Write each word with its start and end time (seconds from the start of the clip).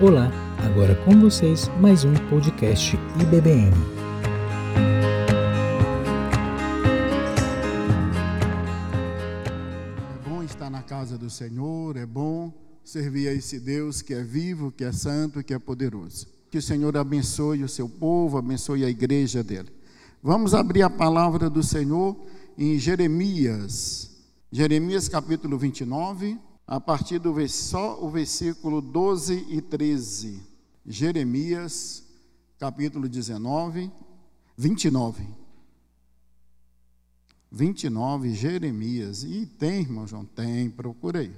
Olá, 0.00 0.30
agora 0.64 0.94
com 1.04 1.10
vocês 1.18 1.66
mais 1.80 2.04
um 2.04 2.14
podcast 2.30 2.96
IBBM. 3.20 3.72
É 10.14 10.28
bom 10.28 10.40
estar 10.44 10.70
na 10.70 10.84
casa 10.84 11.18
do 11.18 11.28
Senhor, 11.28 11.96
é 11.96 12.06
bom 12.06 12.52
servir 12.84 13.26
a 13.26 13.34
esse 13.34 13.58
Deus 13.58 14.00
que 14.00 14.14
é 14.14 14.22
vivo, 14.22 14.70
que 14.70 14.84
é 14.84 14.92
santo, 14.92 15.42
que 15.42 15.52
é 15.52 15.58
poderoso. 15.58 16.28
Que 16.48 16.58
o 16.58 16.62
Senhor 16.62 16.96
abençoe 16.96 17.64
o 17.64 17.68
seu 17.68 17.88
povo, 17.88 18.38
abençoe 18.38 18.84
a 18.84 18.88
igreja 18.88 19.42
dele. 19.42 19.70
Vamos 20.22 20.54
abrir 20.54 20.82
a 20.82 20.90
palavra 20.90 21.50
do 21.50 21.64
Senhor 21.64 22.16
em 22.56 22.78
Jeremias, 22.78 24.12
Jeremias 24.52 25.08
capítulo 25.08 25.58
29, 25.58 26.38
a 26.68 26.78
partir 26.78 27.18
do 27.18 27.48
só 27.48 27.98
o 27.98 28.10
versículo 28.10 28.82
12 28.82 29.46
e 29.48 29.62
13. 29.62 30.42
Jeremias, 30.84 32.04
capítulo 32.58 33.08
19, 33.08 33.90
29. 34.54 35.26
29, 37.50 38.34
Jeremias. 38.34 39.24
E 39.24 39.46
tem, 39.46 39.80
irmão 39.80 40.06
João? 40.06 40.26
Tem, 40.26 40.68
procurei. 40.68 41.34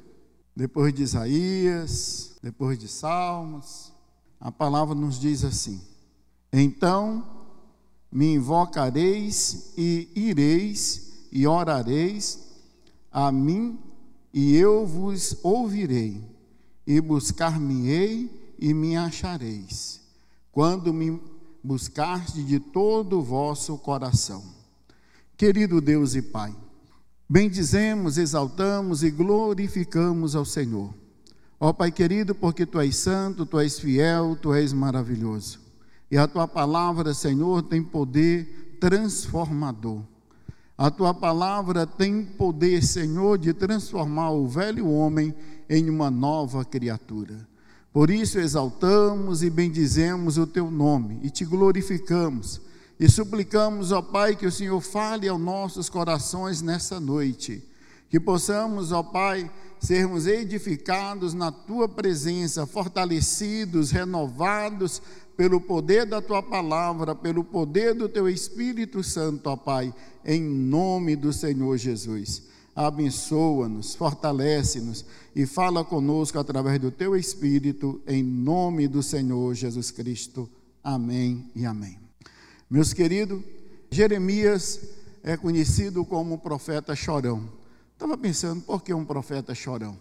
Depois 0.56 0.92
de 0.92 1.04
Isaías, 1.04 2.36
depois 2.42 2.76
de 2.76 2.88
Salmos, 2.88 3.92
a 4.40 4.50
palavra 4.50 4.96
nos 4.96 5.20
diz 5.20 5.44
assim: 5.44 5.80
Então 6.52 7.24
me 8.10 8.34
invocareis 8.34 9.72
e 9.78 10.10
ireis 10.16 11.28
e 11.30 11.46
orareis 11.46 12.50
a 13.12 13.30
mim 13.30 13.78
e 14.32 14.56
eu 14.56 14.86
vos 14.86 15.36
ouvirei, 15.42 16.22
e 16.86 17.00
buscar-me-ei 17.00 18.54
e 18.58 18.74
me 18.74 18.96
achareis, 18.96 20.00
quando 20.50 20.92
me 20.92 21.20
buscardes 21.62 22.46
de 22.46 22.58
todo 22.58 23.18
o 23.18 23.22
vosso 23.22 23.76
coração. 23.78 24.42
Querido 25.36 25.80
Deus 25.80 26.14
e 26.14 26.22
Pai, 26.22 26.54
bendizemos, 27.28 28.18
exaltamos 28.18 29.02
e 29.02 29.10
glorificamos 29.10 30.34
ao 30.34 30.44
Senhor. 30.44 30.92
Ó 31.58 31.72
Pai 31.72 31.92
querido, 31.92 32.34
porque 32.34 32.64
Tu 32.64 32.80
és 32.80 32.96
santo, 32.96 33.44
Tu 33.44 33.58
és 33.60 33.78
fiel, 33.78 34.36
Tu 34.40 34.54
és 34.54 34.72
maravilhoso. 34.72 35.60
E 36.10 36.16
a 36.16 36.26
Tua 36.26 36.48
palavra, 36.48 37.14
Senhor, 37.14 37.62
tem 37.62 37.82
poder 37.82 38.78
transformador. 38.80 40.02
A 40.80 40.90
tua 40.90 41.12
palavra 41.12 41.86
tem 41.86 42.24
poder, 42.24 42.82
Senhor, 42.82 43.36
de 43.36 43.52
transformar 43.52 44.30
o 44.30 44.48
velho 44.48 44.88
homem 44.88 45.34
em 45.68 45.90
uma 45.90 46.10
nova 46.10 46.64
criatura. 46.64 47.46
Por 47.92 48.08
isso 48.08 48.38
exaltamos 48.38 49.42
e 49.42 49.50
bendizemos 49.50 50.38
o 50.38 50.46
teu 50.46 50.70
nome 50.70 51.20
e 51.22 51.28
te 51.28 51.44
glorificamos 51.44 52.62
e 52.98 53.10
suplicamos, 53.10 53.92
ó 53.92 54.00
Pai, 54.00 54.34
que 54.34 54.46
o 54.46 54.50
Senhor 54.50 54.80
fale 54.80 55.28
aos 55.28 55.38
nossos 55.38 55.90
corações 55.90 56.62
nessa 56.62 56.98
noite. 56.98 57.62
Que 58.10 58.18
possamos, 58.18 58.90
ó 58.90 59.02
Pai, 59.04 59.48
sermos 59.78 60.26
edificados 60.26 61.32
na 61.32 61.52
tua 61.52 61.88
presença, 61.88 62.66
fortalecidos, 62.66 63.92
renovados 63.92 65.00
pelo 65.36 65.60
poder 65.60 66.04
da 66.04 66.20
tua 66.20 66.42
palavra, 66.42 67.14
pelo 67.14 67.42
poder 67.42 67.94
do 67.94 68.08
teu 68.08 68.28
Espírito 68.28 69.02
Santo, 69.02 69.46
ó 69.48 69.56
Pai, 69.56 69.94
em 70.24 70.42
nome 70.42 71.14
do 71.16 71.32
Senhor 71.32 71.78
Jesus. 71.78 72.42
Abençoa-nos, 72.74 73.94
fortalece-nos 73.94 75.04
e 75.34 75.46
fala 75.46 75.84
conosco 75.84 76.38
através 76.38 76.80
do 76.80 76.90
teu 76.90 77.16
Espírito, 77.16 78.00
em 78.06 78.22
nome 78.22 78.88
do 78.88 79.02
Senhor 79.02 79.54
Jesus 79.54 79.90
Cristo. 79.90 80.50
Amém 80.82 81.50
e 81.54 81.64
amém. 81.64 81.98
Meus 82.68 82.92
queridos, 82.92 83.40
Jeremias 83.90 84.80
é 85.22 85.36
conhecido 85.36 86.04
como 86.04 86.38
profeta 86.38 86.96
chorão. 86.96 87.59
Estava 88.00 88.16
pensando, 88.16 88.62
por 88.62 88.82
que 88.82 88.94
um 88.94 89.04
profeta 89.04 89.54
chorão? 89.54 89.94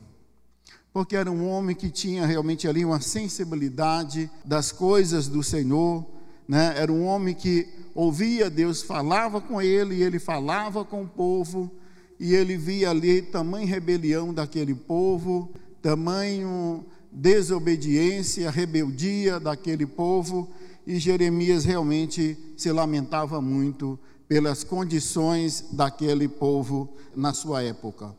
porque 0.92 1.16
era 1.16 1.32
um 1.32 1.48
homem 1.48 1.76
que 1.76 1.90
tinha 1.90 2.26
realmente 2.26 2.68
ali 2.68 2.84
uma 2.84 3.00
sensibilidade 3.00 4.30
das 4.44 4.72
coisas 4.72 5.28
do 5.28 5.44
Senhor, 5.44 6.04
né? 6.48 6.74
Era 6.76 6.92
um 6.92 7.06
homem 7.06 7.36
que 7.36 7.68
ouvia 7.94 8.50
Deus, 8.50 8.82
falava 8.82 9.40
com 9.40 9.62
ele, 9.62 9.96
e 9.96 10.04
ele 10.04 10.18
falava 10.18 10.84
com 10.84 11.04
o 11.04 11.08
povo, 11.08 11.72
e 12.20 12.34
ele 12.34 12.58
via 12.58 12.90
ali 12.90 13.22
tamanha 13.22 13.68
rebelião 13.68 14.34
daquele 14.34 14.74
povo, 14.74 15.52
tamanho 15.82 16.84
desobediência, 17.12 18.50
rebeldia 18.50 19.40
daquele 19.40 19.86
povo, 19.86 20.50
e 20.88 20.98
Jeremias 20.98 21.66
realmente 21.66 22.36
se 22.58 22.72
lamentava 22.72 23.40
muito 23.40 24.00
pelas 24.30 24.64
condições 24.64 25.66
daquele 25.72 26.28
povo 26.28 26.94
na 27.16 27.34
sua 27.34 27.64
época. 27.64 28.16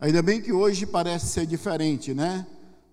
Ainda 0.00 0.22
bem 0.22 0.40
que 0.40 0.54
hoje 0.54 0.86
parece 0.86 1.26
ser 1.26 1.46
diferente, 1.46 2.14
né? 2.14 2.46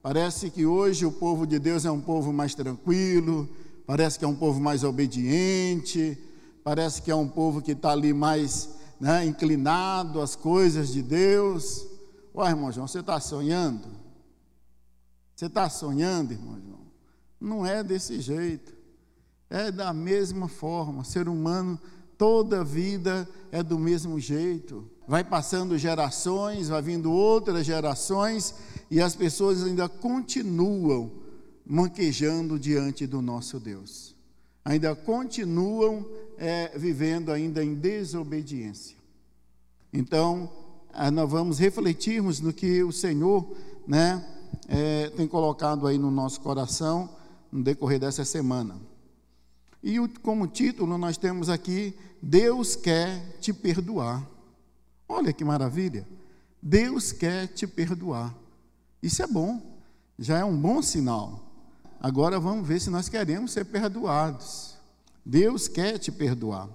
Parece 0.03 0.50
que 0.50 0.66
hoje 0.66 1.06
o 1.06 1.11
povo 1.11 1.47
de 1.47 1.57
Deus 1.57 1.85
é 1.85 1.91
um 1.91 2.01
povo 2.01 2.33
mais 2.33 2.53
tranquilo, 2.53 3.47
parece 3.85 4.19
que 4.19 4.25
é 4.25 4.27
um 4.27 4.35
povo 4.35 4.59
mais 4.59 4.83
obediente, 4.83 6.22
parece 6.61 7.01
que 7.01 7.09
é 7.09 7.16
um 7.16 7.29
povo 7.29 7.61
que 7.61 7.72
está 7.72 7.91
ali 7.91 8.13
mais 8.13 8.75
né, 9.00 9.25
inclinado 9.25 10.22
às 10.22 10.35
coisas 10.35 10.91
de 10.91 11.01
Deus. 11.01 11.88
Ué, 12.35 12.50
irmão 12.50 12.69
João, 12.69 12.85
você 12.85 13.00
está 13.00 13.17
sonhando? 13.22 13.88
Você 15.33 15.45
está 15.45 15.69
sonhando, 15.69 16.33
irmão 16.33 16.59
João? 16.59 16.81
Não 17.39 17.66
é 17.66 17.81
desse 17.81 18.19
jeito. 18.19 18.75
É 19.50 19.72
da 19.72 19.94
mesma 19.94 20.50
forma. 20.50 21.06
Ser 21.06 21.29
humano, 21.29 21.79
toda 22.17 22.63
vida 22.63 23.28
é 23.51 23.61
do 23.61 23.78
mesmo 23.78 24.19
jeito 24.19 24.89
vai 25.07 25.23
passando 25.23 25.78
gerações, 25.78 26.67
vai 26.67 26.81
vindo 26.81 27.11
outras 27.11 27.66
gerações, 27.66 28.53
e 28.91 29.00
as 29.00 29.16
pessoas 29.16 29.63
ainda 29.63 29.88
continuam 29.88 31.11
manquejando 31.66 32.59
diante 32.59 33.07
do 33.07 33.22
nosso 33.22 33.59
Deus. 33.59 34.13
Ainda 34.66 34.94
continuam 34.94 36.06
é, 36.38 36.77
vivendo 36.77 37.31
ainda 37.31 37.63
em 37.63 37.73
desobediência. 37.73 38.97
Então, 39.94 40.51
ah, 40.94 41.09
nós 41.09 41.29
vamos 41.29 41.57
refletirmos 41.57 42.41
no 42.41 42.51
que 42.51 42.83
o 42.83 42.91
Senhor 42.91 43.50
né, 43.88 44.25
é, 44.67 45.09
tem 45.11 45.25
colocado 45.25 45.88
aí 45.88 45.97
no 45.97 46.11
nosso 46.11 46.41
coração 46.41 47.09
no 47.50 47.63
decorrer 47.63 48.00
dessa 48.00 48.25
semana. 48.25 48.75
E 49.83 49.97
como 50.21 50.47
título 50.47 50.97
nós 50.97 51.17
temos 51.17 51.49
aqui, 51.49 51.95
Deus 52.21 52.75
quer 52.75 53.38
te 53.39 53.53
perdoar. 53.53 54.27
Olha 55.07 55.31
que 55.31 55.45
maravilha. 55.45 56.07
Deus 56.61 57.11
quer 57.11 57.47
te 57.47 57.65
perdoar. 57.65 58.35
Isso 59.01 59.21
é 59.21 59.27
bom. 59.27 59.61
Já 60.17 60.39
é 60.39 60.43
um 60.43 60.57
bom 60.57 60.81
sinal. 60.81 61.43
Agora 61.99 62.39
vamos 62.39 62.67
ver 62.67 62.81
se 62.81 62.89
nós 62.89 63.07
queremos 63.07 63.51
ser 63.51 63.65
perdoados. 63.65 64.75
Deus 65.25 65.67
quer 65.67 65.97
te 65.97 66.11
perdoar. 66.11 66.69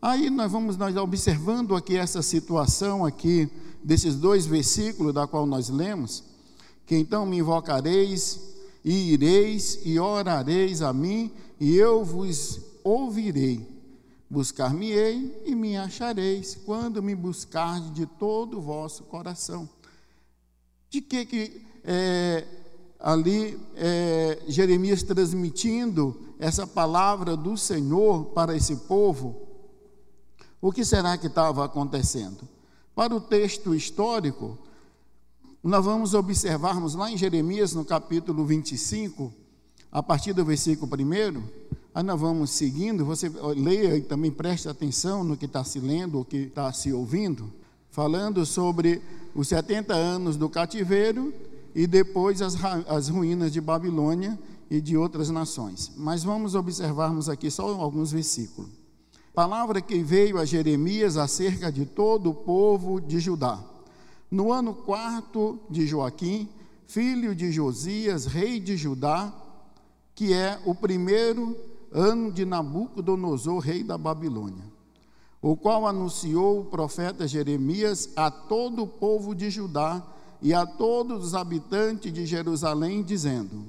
Aí 0.00 0.30
nós 0.30 0.50
vamos 0.50 0.76
nós 0.76 0.96
observando 0.96 1.74
aqui 1.74 1.96
essa 1.96 2.22
situação 2.22 3.04
aqui 3.04 3.50
desses 3.82 4.14
dois 4.14 4.46
versículos 4.46 5.12
da 5.12 5.26
qual 5.26 5.46
nós 5.46 5.68
lemos, 5.68 6.24
que 6.86 6.96
então 6.96 7.26
me 7.26 7.38
invocareis 7.38 8.40
e 8.84 9.12
ireis 9.12 9.80
e 9.84 9.98
orareis 9.98 10.82
a 10.82 10.92
mim 10.92 11.32
e 11.60 11.76
eu 11.76 12.04
vos 12.04 12.60
ouvirei. 12.84 13.66
Buscar-me-ei 14.30 15.42
e 15.46 15.54
me 15.54 15.76
achareis, 15.76 16.54
quando 16.66 17.02
me 17.02 17.14
buscardes 17.14 17.92
de 17.92 18.04
todo 18.04 18.58
o 18.58 18.60
vosso 18.60 19.04
coração. 19.04 19.68
De 20.90 21.00
que 21.00 21.24
que 21.24 21.62
é, 21.82 22.46
ali 23.00 23.58
é, 23.74 24.38
Jeremias 24.46 25.02
transmitindo 25.02 26.34
essa 26.38 26.66
palavra 26.66 27.36
do 27.36 27.56
Senhor 27.56 28.26
para 28.26 28.54
esse 28.54 28.76
povo? 28.76 29.48
O 30.60 30.72
que 30.72 30.84
será 30.84 31.16
que 31.16 31.28
estava 31.28 31.64
acontecendo? 31.64 32.46
Para 32.94 33.14
o 33.14 33.20
texto 33.20 33.74
histórico, 33.74 34.58
nós 35.68 35.84
vamos 35.84 36.14
observarmos 36.14 36.94
lá 36.94 37.10
em 37.10 37.16
Jeremias, 37.16 37.74
no 37.74 37.84
capítulo 37.84 38.44
25, 38.44 39.30
a 39.92 40.02
partir 40.02 40.32
do 40.32 40.44
versículo 40.44 40.90
1, 40.90 41.42
Aí 41.94 42.02
nós 42.02 42.20
vamos 42.20 42.50
seguindo, 42.50 43.04
você 43.04 43.28
leia 43.56 43.96
e 43.96 44.00
também 44.00 44.30
preste 44.30 44.68
atenção 44.68 45.24
no 45.24 45.36
que 45.36 45.46
está 45.46 45.64
se 45.64 45.80
lendo, 45.80 46.20
o 46.20 46.24
que 46.24 46.36
está 46.36 46.72
se 46.72 46.92
ouvindo, 46.92 47.52
falando 47.90 48.46
sobre 48.46 49.02
os 49.34 49.48
70 49.48 49.94
anos 49.94 50.36
do 50.36 50.48
cativeiro 50.48 51.34
e 51.74 51.86
depois 51.86 52.40
as, 52.40 52.56
as 52.86 53.08
ruínas 53.08 53.52
de 53.52 53.60
Babilônia 53.60 54.38
e 54.70 54.80
de 54.80 54.96
outras 54.96 55.28
nações. 55.28 55.92
Mas 55.96 56.22
vamos 56.22 56.54
observarmos 56.54 57.28
aqui 57.28 57.50
só 57.50 57.66
alguns 57.80 58.12
versículos. 58.12 58.70
Palavra 59.34 59.80
que 59.80 60.02
veio 60.02 60.38
a 60.38 60.44
Jeremias 60.44 61.16
acerca 61.16 61.70
de 61.70 61.84
todo 61.84 62.30
o 62.30 62.34
povo 62.34 63.00
de 63.00 63.20
Judá. 63.20 63.62
No 64.30 64.52
ano 64.52 64.74
quarto 64.74 65.58
de 65.70 65.86
Joaquim, 65.86 66.48
filho 66.86 67.34
de 67.34 67.50
Josias, 67.50 68.26
rei 68.26 68.60
de 68.60 68.76
Judá, 68.76 69.32
que 70.14 70.32
é 70.32 70.60
o 70.66 70.74
primeiro 70.74 71.56
ano 71.92 72.30
de 72.30 72.44
Nabucodonosor, 72.44 73.60
rei 73.60 73.82
da 73.82 73.96
Babilônia, 73.96 74.64
o 75.40 75.56
qual 75.56 75.86
anunciou 75.86 76.60
o 76.60 76.64
profeta 76.64 77.26
Jeremias 77.26 78.10
a 78.16 78.30
todo 78.30 78.82
o 78.82 78.86
povo 78.86 79.34
de 79.34 79.48
Judá 79.48 80.04
e 80.42 80.52
a 80.52 80.66
todos 80.66 81.24
os 81.24 81.34
habitantes 81.34 82.12
de 82.12 82.26
Jerusalém, 82.26 83.02
dizendo: 83.02 83.64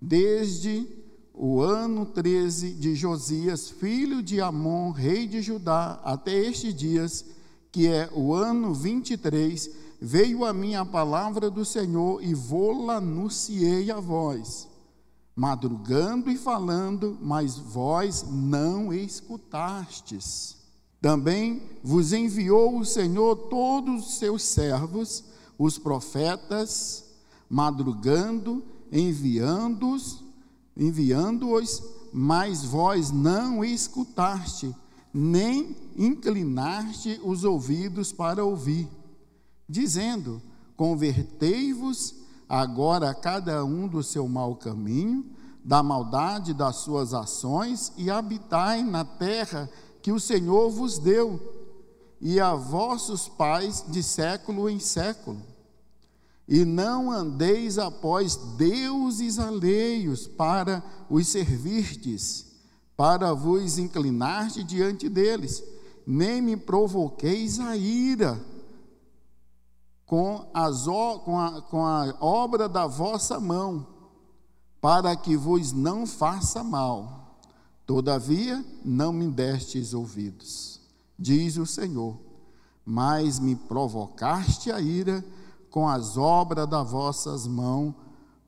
Desde 0.00 0.86
o 1.32 1.60
ano 1.60 2.06
13 2.06 2.72
de 2.72 2.94
Josias, 2.94 3.70
filho 3.70 4.22
de 4.22 4.40
Amon, 4.40 4.90
rei 4.90 5.26
de 5.26 5.40
Judá, 5.40 6.00
até 6.04 6.34
estes 6.34 6.74
dias, 6.74 7.24
que 7.70 7.86
é 7.86 8.08
o 8.12 8.34
ano 8.34 8.72
23, 8.74 9.85
veio 10.00 10.44
a 10.44 10.52
mim 10.52 10.74
a 10.74 10.84
palavra 10.84 11.50
do 11.50 11.64
Senhor 11.64 12.22
e 12.22 12.34
vou-la 12.34 12.96
anunciei 12.96 13.90
a 13.90 13.98
vós, 13.98 14.68
madrugando 15.34 16.30
e 16.30 16.36
falando, 16.36 17.18
mas 17.20 17.58
vós 17.58 18.24
não 18.28 18.92
escutastes. 18.92 20.56
Também 21.00 21.62
vos 21.82 22.12
enviou 22.12 22.78
o 22.78 22.84
Senhor 22.84 23.36
todos 23.48 24.06
os 24.06 24.14
seus 24.18 24.42
servos, 24.42 25.24
os 25.58 25.78
profetas, 25.78 27.04
madrugando, 27.48 28.64
enviando-os, 28.90 30.22
enviando-os, 30.76 31.82
mas 32.12 32.64
vós 32.64 33.10
não 33.10 33.64
escutaste, 33.64 34.74
nem 35.12 35.76
inclinaste 35.96 37.20
os 37.22 37.44
ouvidos 37.44 38.12
para 38.12 38.44
ouvir, 38.44 38.88
dizendo: 39.68 40.40
Convertei-vos 40.76 42.14
agora 42.48 43.14
cada 43.14 43.64
um 43.64 43.88
do 43.88 44.02
seu 44.02 44.28
mau 44.28 44.54
caminho, 44.56 45.24
da 45.64 45.82
maldade 45.82 46.54
das 46.54 46.76
suas 46.76 47.12
ações, 47.12 47.92
e 47.96 48.10
habitai 48.10 48.82
na 48.82 49.04
terra 49.04 49.68
que 50.00 50.12
o 50.12 50.20
Senhor 50.20 50.70
vos 50.70 50.98
deu, 50.98 51.40
e 52.20 52.38
a 52.38 52.54
vossos 52.54 53.28
pais 53.28 53.84
de 53.88 54.02
século 54.02 54.68
em 54.70 54.78
século. 54.78 55.40
E 56.48 56.64
não 56.64 57.10
andeis 57.10 57.76
após 57.76 58.36
deuses 58.56 59.38
alheios 59.38 60.28
para 60.28 60.82
os 61.10 61.26
servirdes, 61.26 62.46
para 62.96 63.32
vos 63.32 63.78
inclinardes 63.78 64.64
diante 64.64 65.08
deles, 65.08 65.62
nem 66.06 66.40
me 66.40 66.56
provoqueis 66.56 67.58
a 67.58 67.76
ira 67.76 68.40
com, 70.06 70.48
as, 70.54 70.84
com, 71.24 71.38
a, 71.38 71.62
com 71.62 71.84
a 71.84 72.14
obra 72.20 72.68
da 72.68 72.86
vossa 72.86 73.40
mão, 73.40 73.86
para 74.80 75.16
que 75.16 75.36
vos 75.36 75.72
não 75.72 76.06
faça 76.06 76.62
mal. 76.62 77.40
Todavia, 77.84 78.64
não 78.84 79.12
me 79.12 79.28
destes 79.28 79.92
ouvidos, 79.92 80.80
diz 81.18 81.56
o 81.56 81.66
Senhor, 81.66 82.16
mas 82.84 83.38
me 83.40 83.56
provocaste 83.56 84.70
a 84.70 84.80
ira 84.80 85.24
com 85.70 85.88
as 85.88 86.16
obras 86.16 86.68
das 86.68 86.88
vossas 86.88 87.46
mãos 87.46 87.94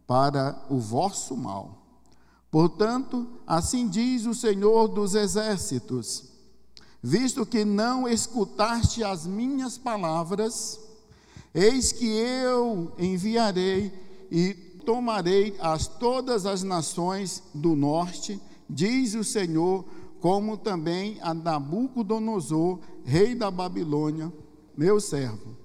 para 0.06 0.64
o 0.70 0.78
vosso 0.78 1.36
mal. 1.36 1.78
Portanto, 2.50 3.26
assim 3.46 3.86
diz 3.88 4.24
o 4.26 4.34
Senhor 4.34 4.88
dos 4.88 5.14
exércitos: 5.14 6.24
visto 7.02 7.44
que 7.44 7.64
não 7.64 8.08
escutaste 8.08 9.04
as 9.04 9.26
minhas 9.26 9.76
palavras, 9.76 10.80
Eis 11.60 11.90
que 11.90 12.06
eu 12.06 12.92
enviarei 12.96 13.92
e 14.30 14.54
tomarei 14.86 15.56
as 15.58 15.88
todas 15.88 16.46
as 16.46 16.62
nações 16.62 17.42
do 17.52 17.74
norte, 17.74 18.40
diz 18.70 19.16
o 19.16 19.24
Senhor, 19.24 19.84
como 20.20 20.56
também 20.56 21.18
a 21.20 21.34
Nabucodonosor, 21.34 22.78
rei 23.04 23.34
da 23.34 23.50
Babilônia, 23.50 24.32
meu 24.76 25.00
servo. 25.00 25.56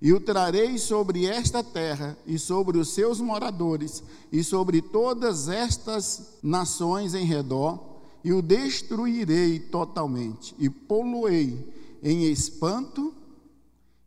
E 0.00 0.12
o 0.12 0.20
trarei 0.20 0.78
sobre 0.78 1.26
esta 1.26 1.64
terra 1.64 2.16
e 2.24 2.38
sobre 2.38 2.78
os 2.78 2.90
seus 2.90 3.20
moradores 3.20 4.04
e 4.30 4.44
sobre 4.44 4.80
todas 4.80 5.48
estas 5.48 6.38
nações 6.44 7.12
em 7.12 7.24
redor, 7.24 7.98
e 8.22 8.32
o 8.32 8.40
destruirei 8.40 9.58
totalmente, 9.58 10.54
e 10.60 10.70
poluei 10.70 11.74
em 12.04 12.30
espanto 12.30 13.12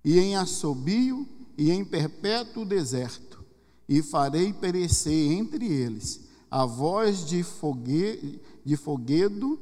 e 0.05 0.19
em 0.19 0.35
assobio 0.35 1.27
e 1.57 1.71
em 1.71 1.83
perpétuo 1.83 2.65
deserto, 2.65 3.43
e 3.87 4.01
farei 4.01 4.53
perecer 4.53 5.31
entre 5.31 5.65
eles 5.65 6.21
a 6.49 6.65
voz 6.65 7.25
de, 7.25 7.43
fogue, 7.43 8.39
de 8.63 8.77
foguedo 8.77 9.59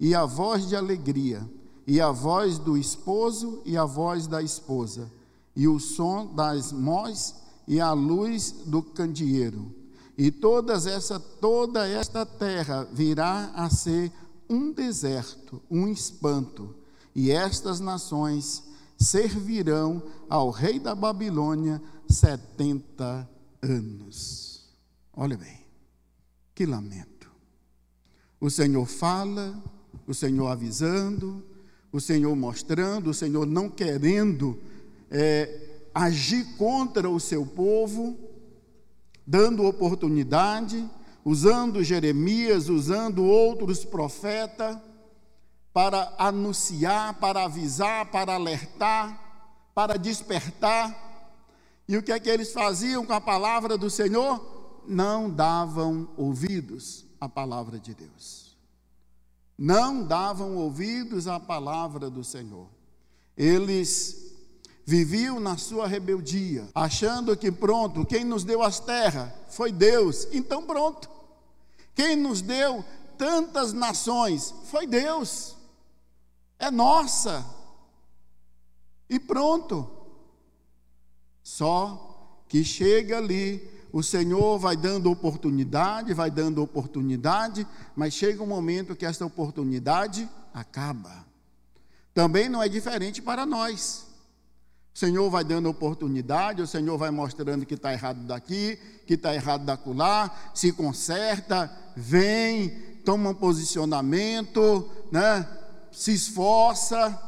e 0.00 0.14
a 0.14 0.24
voz 0.24 0.68
de 0.68 0.74
alegria, 0.74 1.48
e 1.86 2.00
a 2.00 2.10
voz 2.10 2.58
do 2.58 2.76
esposo 2.76 3.60
e 3.64 3.76
a 3.76 3.84
voz 3.84 4.26
da 4.26 4.42
esposa, 4.42 5.10
e 5.54 5.68
o 5.68 5.78
som 5.78 6.26
das 6.34 6.72
mós 6.72 7.34
e 7.68 7.80
a 7.80 7.92
luz 7.92 8.54
do 8.66 8.82
candeeiro. 8.82 9.72
E 10.16 10.30
todas 10.30 10.86
essa, 10.86 11.18
toda 11.18 11.86
esta 11.86 12.24
terra 12.24 12.88
virá 12.92 13.52
a 13.54 13.70
ser 13.70 14.12
um 14.48 14.72
deserto, 14.72 15.60
um 15.70 15.88
espanto, 15.88 16.74
e 17.14 17.30
estas 17.30 17.80
nações 17.80 18.62
servirão 19.02 20.02
ao 20.28 20.50
rei 20.50 20.78
da 20.78 20.94
Babilônia 20.94 21.82
70 22.08 23.28
anos. 23.60 24.70
Olha 25.12 25.36
bem, 25.36 25.60
que 26.54 26.64
lamento. 26.64 27.30
O 28.40 28.48
Senhor 28.48 28.86
fala, 28.86 29.62
o 30.06 30.14
Senhor 30.14 30.48
avisando, 30.48 31.44
o 31.92 32.00
Senhor 32.00 32.34
mostrando, 32.34 33.10
o 33.10 33.14
Senhor 33.14 33.46
não 33.46 33.68
querendo 33.68 34.58
é, 35.10 35.84
agir 35.94 36.56
contra 36.56 37.08
o 37.08 37.20
seu 37.20 37.44
povo, 37.44 38.16
dando 39.26 39.64
oportunidade, 39.64 40.88
usando 41.24 41.84
Jeremias, 41.84 42.68
usando 42.68 43.24
outros 43.24 43.84
profetas 43.84 44.78
para 45.72 46.14
anunciar, 46.18 47.14
para 47.14 47.44
avisar, 47.44 48.06
para 48.10 48.34
alertar, 48.34 49.70
para 49.74 49.98
despertar. 49.98 51.10
E 51.88 51.96
o 51.96 52.02
que 52.02 52.12
é 52.12 52.20
que 52.20 52.28
eles 52.28 52.52
faziam 52.52 53.06
com 53.06 53.12
a 53.12 53.20
palavra 53.20 53.78
do 53.78 53.88
Senhor? 53.88 54.82
Não 54.86 55.30
davam 55.30 56.08
ouvidos 56.16 57.04
à 57.20 57.28
palavra 57.28 57.78
de 57.78 57.94
Deus. 57.94 58.56
Não 59.56 60.04
davam 60.04 60.56
ouvidos 60.56 61.26
à 61.26 61.40
palavra 61.40 62.10
do 62.10 62.22
Senhor. 62.22 62.68
Eles 63.36 64.30
viviam 64.84 65.40
na 65.40 65.56
sua 65.56 65.86
rebeldia, 65.86 66.68
achando 66.74 67.36
que 67.36 67.50
pronto, 67.50 68.04
quem 68.04 68.24
nos 68.24 68.44
deu 68.44 68.62
as 68.62 68.80
terras 68.80 69.30
foi 69.48 69.72
Deus. 69.72 70.28
Então 70.32 70.64
pronto. 70.64 71.08
Quem 71.94 72.16
nos 72.16 72.42
deu 72.42 72.84
tantas 73.16 73.72
nações 73.72 74.52
foi 74.64 74.86
Deus 74.86 75.56
é 76.62 76.70
nossa. 76.70 77.44
E 79.10 79.18
pronto. 79.18 79.90
Só 81.42 82.44
que 82.48 82.62
chega 82.62 83.18
ali, 83.18 83.68
o 83.92 84.00
Senhor 84.00 84.58
vai 84.60 84.76
dando 84.76 85.10
oportunidade, 85.10 86.14
vai 86.14 86.30
dando 86.30 86.62
oportunidade, 86.62 87.66
mas 87.96 88.14
chega 88.14 88.42
um 88.42 88.46
momento 88.46 88.94
que 88.94 89.04
essa 89.04 89.26
oportunidade 89.26 90.28
acaba. 90.54 91.26
Também 92.14 92.48
não 92.48 92.62
é 92.62 92.68
diferente 92.68 93.20
para 93.20 93.44
nós. 93.44 94.06
O 94.94 94.98
Senhor 94.98 95.28
vai 95.30 95.42
dando 95.42 95.68
oportunidade, 95.68 96.62
o 96.62 96.66
Senhor 96.66 96.96
vai 96.96 97.10
mostrando 97.10 97.66
que 97.66 97.74
está 97.74 97.92
errado 97.92 98.24
daqui, 98.24 98.78
que 99.04 99.14
está 99.14 99.34
errado 99.34 99.64
da 99.64 99.78
lá, 99.86 100.52
se 100.54 100.70
conserta, 100.70 101.74
vem, 101.96 102.68
toma 103.04 103.30
um 103.30 103.34
posicionamento, 103.34 104.88
né? 105.10 105.48
Se 105.92 106.12
esforça, 106.12 107.20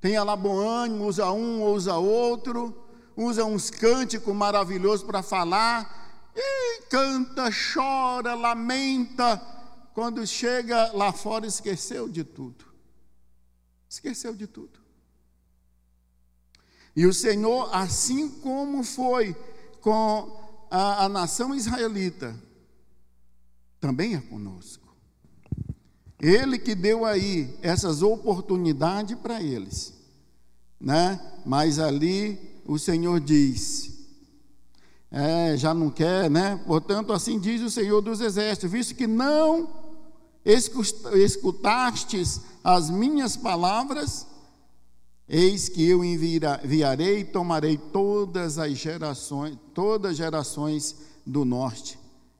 tem 0.00 0.18
lá 0.18 0.34
bom 0.36 0.58
ânimo, 0.58 1.06
usa 1.06 1.30
um, 1.30 1.64
usa 1.64 1.96
outro, 1.96 2.74
usa 3.16 3.44
uns 3.44 3.68
cânticos 3.68 4.34
maravilhosos 4.34 5.04
para 5.04 5.22
falar, 5.22 6.30
e 6.34 6.82
canta, 6.88 7.50
chora, 7.74 8.34
lamenta. 8.34 9.36
Quando 9.92 10.26
chega 10.26 10.92
lá 10.92 11.12
fora, 11.12 11.46
esqueceu 11.46 12.08
de 12.08 12.24
tudo. 12.24 12.64
Esqueceu 13.88 14.34
de 14.34 14.46
tudo. 14.46 14.78
E 16.94 17.06
o 17.06 17.12
Senhor, 17.12 17.74
assim 17.74 18.28
como 18.40 18.82
foi 18.82 19.34
com 19.80 20.66
a, 20.70 21.04
a 21.04 21.08
nação 21.08 21.54
israelita, 21.54 22.38
também 23.80 24.14
é 24.14 24.20
conosco. 24.20 24.89
Ele 26.20 26.58
que 26.58 26.74
deu 26.74 27.04
aí 27.04 27.56
essas 27.62 28.02
oportunidades 28.02 29.16
para 29.18 29.42
eles, 29.42 29.94
né? 30.78 31.18
Mas 31.46 31.78
ali 31.78 32.38
o 32.66 32.78
Senhor 32.78 33.18
diz: 33.20 33.90
é, 35.10 35.56
já 35.56 35.72
não 35.72 35.90
quer, 35.90 36.30
né? 36.30 36.60
Portanto, 36.66 37.12
assim 37.12 37.38
diz 37.38 37.62
o 37.62 37.70
Senhor 37.70 38.02
dos 38.02 38.20
Exércitos, 38.20 38.70
visto 38.70 38.94
que 38.94 39.06
não 39.06 39.68
escutastes 41.14 42.40
as 42.62 42.90
minhas 42.90 43.36
palavras, 43.36 44.26
eis 45.26 45.68
que 45.68 45.88
eu 45.88 46.04
enviarei 46.04 47.20
e 47.20 47.24
tomarei 47.24 47.78
todas 47.78 48.58
as 48.58 48.76
gerações, 48.76 49.56
todas 49.74 50.12
as 50.12 50.16
gerações 50.18 50.96
do 51.26 51.44
norte, 51.44 51.98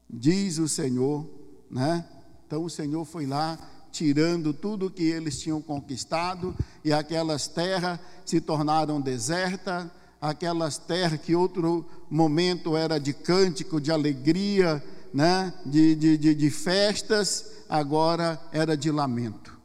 diz 0.09 0.59
o 0.59 0.67
Senhor, 0.67 1.27
né? 1.69 2.05
Então 2.51 2.65
o 2.65 2.69
Senhor 2.69 3.05
foi 3.05 3.25
lá 3.25 3.57
tirando 3.93 4.53
tudo 4.53 4.91
que 4.91 5.03
eles 5.03 5.39
tinham 5.39 5.61
conquistado 5.61 6.53
e 6.83 6.91
aquelas 6.91 7.47
terras 7.47 7.97
se 8.25 8.41
tornaram 8.41 8.99
desertas, 8.99 9.87
aquelas 10.19 10.77
terras 10.77 11.21
que 11.21 11.33
outro 11.33 11.85
momento 12.09 12.75
era 12.75 12.99
de 12.99 13.13
cântico, 13.13 13.79
de 13.79 13.89
alegria, 13.89 14.83
né? 15.13 15.53
de, 15.65 15.95
de, 15.95 16.17
de, 16.17 16.35
de 16.35 16.49
festas, 16.49 17.63
agora 17.69 18.37
era 18.51 18.75
de 18.75 18.91
lamento. 18.91 19.57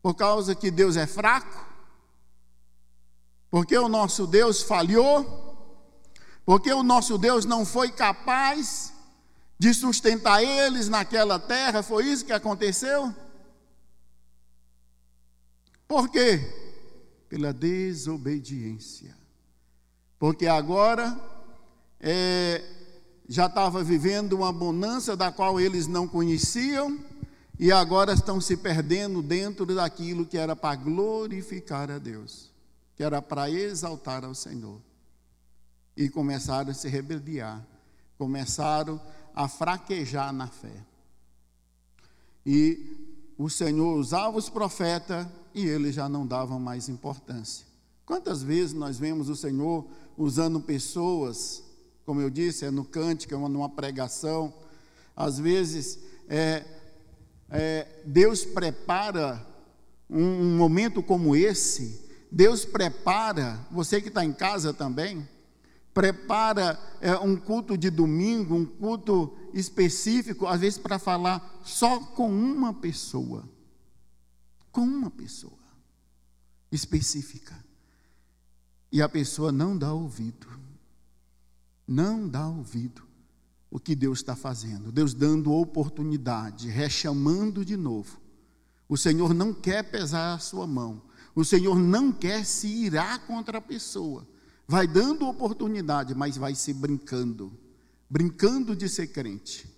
Por 0.00 0.14
causa 0.14 0.54
que 0.54 0.70
Deus 0.70 0.96
é 0.96 1.08
fraco, 1.08 1.66
porque 3.50 3.76
o 3.76 3.88
nosso 3.88 4.28
Deus 4.28 4.62
falhou, 4.62 5.74
porque 6.46 6.72
o 6.72 6.84
nosso 6.84 7.18
Deus 7.18 7.44
não 7.44 7.66
foi 7.66 7.90
capaz 7.90 8.91
de 9.58 9.72
sustentar 9.72 10.42
eles 10.42 10.88
naquela 10.88 11.38
terra, 11.38 11.82
foi 11.82 12.06
isso 12.06 12.24
que 12.24 12.32
aconteceu? 12.32 13.14
Por 15.86 16.08
quê? 16.08 16.40
Pela 17.28 17.52
desobediência. 17.52 19.14
Porque 20.18 20.46
agora 20.46 21.18
é, 22.00 22.62
já 23.28 23.46
estava 23.46 23.82
vivendo 23.82 24.34
uma 24.34 24.52
bonança 24.52 25.16
da 25.16 25.30
qual 25.30 25.60
eles 25.60 25.86
não 25.86 26.08
conheciam 26.08 26.98
e 27.58 27.70
agora 27.70 28.12
estão 28.12 28.40
se 28.40 28.56
perdendo 28.56 29.22
dentro 29.22 29.64
daquilo 29.66 30.26
que 30.26 30.36
era 30.36 30.56
para 30.56 30.74
glorificar 30.76 31.90
a 31.90 31.98
Deus, 31.98 32.50
que 32.96 33.02
era 33.02 33.22
para 33.22 33.48
exaltar 33.48 34.24
ao 34.24 34.34
Senhor. 34.34 34.80
E 35.96 36.08
começaram 36.08 36.70
a 36.70 36.74
se 36.74 36.88
rebeliar, 36.88 37.64
começaram 38.18 38.94
a 38.96 39.21
fraquejar 39.48 40.32
na 40.32 40.46
fé. 40.46 40.84
E 42.44 43.32
o 43.38 43.48
Senhor 43.48 43.96
usava 43.96 44.36
os 44.36 44.48
profetas 44.48 45.26
e 45.54 45.66
eles 45.66 45.94
já 45.94 46.08
não 46.08 46.26
davam 46.26 46.58
mais 46.58 46.88
importância. 46.88 47.66
Quantas 48.04 48.42
vezes 48.42 48.72
nós 48.72 48.98
vemos 48.98 49.28
o 49.28 49.36
Senhor 49.36 49.86
usando 50.16 50.60
pessoas, 50.60 51.62
como 52.04 52.20
eu 52.20 52.28
disse, 52.28 52.64
é 52.64 52.70
no 52.70 52.84
cântico, 52.84 53.34
é 53.34 53.38
numa 53.38 53.68
pregação, 53.68 54.52
às 55.16 55.38
vezes 55.38 55.98
é, 56.28 56.64
é, 57.50 58.02
Deus 58.04 58.44
prepara 58.44 59.46
um, 60.08 60.22
um 60.22 60.56
momento 60.56 61.02
como 61.02 61.36
esse, 61.36 62.02
Deus 62.30 62.64
prepara, 62.64 63.60
você 63.70 64.00
que 64.00 64.08
está 64.08 64.24
em 64.24 64.32
casa 64.32 64.72
também, 64.72 65.26
prepara 65.92 66.78
é, 67.00 67.16
um 67.18 67.36
culto 67.36 67.76
de 67.76 67.90
domingo, 67.90 68.54
um 68.54 68.64
culto 68.64 69.36
específico, 69.52 70.46
às 70.46 70.60
vezes 70.60 70.78
para 70.78 70.98
falar 70.98 71.60
só 71.64 71.98
com 72.00 72.30
uma 72.30 72.72
pessoa 72.72 73.44
com 74.72 74.80
uma 74.80 75.10
pessoa 75.10 75.52
específica. 76.72 77.54
E 78.90 79.02
a 79.02 79.08
pessoa 79.08 79.52
não 79.52 79.76
dá 79.76 79.92
ouvido. 79.92 80.48
Não 81.86 82.26
dá 82.26 82.48
ouvido 82.48 83.02
o 83.70 83.78
que 83.78 83.94
Deus 83.94 84.18
está 84.18 84.34
fazendo. 84.34 84.90
Deus 84.90 85.12
dando 85.12 85.52
oportunidade, 85.52 86.68
rechamando 86.68 87.64
de 87.64 87.76
novo. 87.76 88.18
O 88.88 88.96
Senhor 88.96 89.34
não 89.34 89.52
quer 89.52 89.90
pesar 89.90 90.34
a 90.34 90.38
sua 90.38 90.66
mão. 90.66 91.02
O 91.34 91.44
Senhor 91.44 91.78
não 91.78 92.10
quer 92.10 92.44
se 92.44 92.66
irar 92.66 93.26
contra 93.26 93.58
a 93.58 93.62
pessoa. 93.62 94.26
Vai 94.66 94.86
dando 94.86 95.28
oportunidade, 95.28 96.14
mas 96.14 96.36
vai 96.36 96.54
se 96.54 96.72
brincando. 96.72 97.52
Brincando 98.08 98.74
de 98.76 98.88
ser 98.88 99.08
crente. 99.08 99.68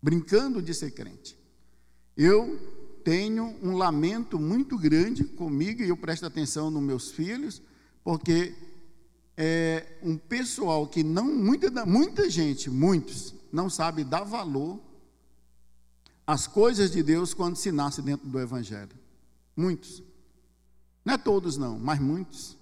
Brincando 0.00 0.62
de 0.62 0.74
ser 0.74 0.90
crente. 0.92 1.36
Eu 2.16 2.58
tenho 3.04 3.56
um 3.62 3.76
lamento 3.76 4.38
muito 4.38 4.78
grande 4.78 5.24
comigo 5.24 5.82
e 5.82 5.88
eu 5.88 5.96
presto 5.96 6.24
atenção 6.24 6.70
nos 6.70 6.82
meus 6.82 7.10
filhos, 7.10 7.60
porque 8.02 8.54
é 9.36 9.98
um 10.02 10.16
pessoal 10.16 10.86
que 10.86 11.02
não, 11.02 11.26
muita, 11.26 11.84
muita 11.84 12.30
gente, 12.30 12.70
muitos, 12.70 13.34
não 13.52 13.68
sabe 13.68 14.04
dar 14.04 14.24
valor 14.24 14.80
às 16.26 16.46
coisas 16.46 16.90
de 16.90 17.02
Deus 17.02 17.34
quando 17.34 17.56
se 17.56 17.70
nasce 17.70 18.00
dentro 18.00 18.26
do 18.26 18.40
Evangelho. 18.40 18.96
Muitos. 19.56 20.02
Não 21.04 21.14
é 21.14 21.18
todos, 21.18 21.56
não, 21.56 21.78
mas 21.78 22.00
muitos. 22.00 22.56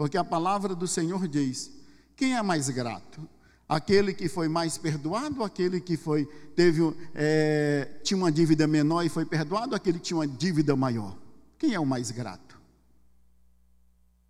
Porque 0.00 0.16
a 0.16 0.24
palavra 0.24 0.74
do 0.74 0.88
Senhor 0.88 1.28
diz: 1.28 1.70
quem 2.16 2.34
é 2.34 2.40
mais 2.42 2.70
grato? 2.70 3.20
Aquele 3.68 4.14
que 4.14 4.30
foi 4.30 4.48
mais 4.48 4.78
perdoado, 4.78 5.44
aquele 5.44 5.78
que 5.78 5.94
foi 5.94 6.24
teve 6.56 6.80
é, 7.14 8.00
tinha 8.02 8.16
uma 8.16 8.32
dívida 8.32 8.66
menor 8.66 9.04
e 9.04 9.10
foi 9.10 9.26
perdoado, 9.26 9.74
aquele 9.74 9.98
que 9.98 10.06
tinha 10.06 10.16
uma 10.16 10.26
dívida 10.26 10.74
maior. 10.74 11.18
Quem 11.58 11.74
é 11.74 11.78
o 11.78 11.84
mais 11.84 12.10
grato? 12.10 12.58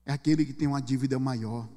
É 0.05 0.13
aquele 0.13 0.45
que 0.45 0.53
tem 0.53 0.67
uma 0.67 0.83
dívida 0.83 1.21
maior. 1.21 1.69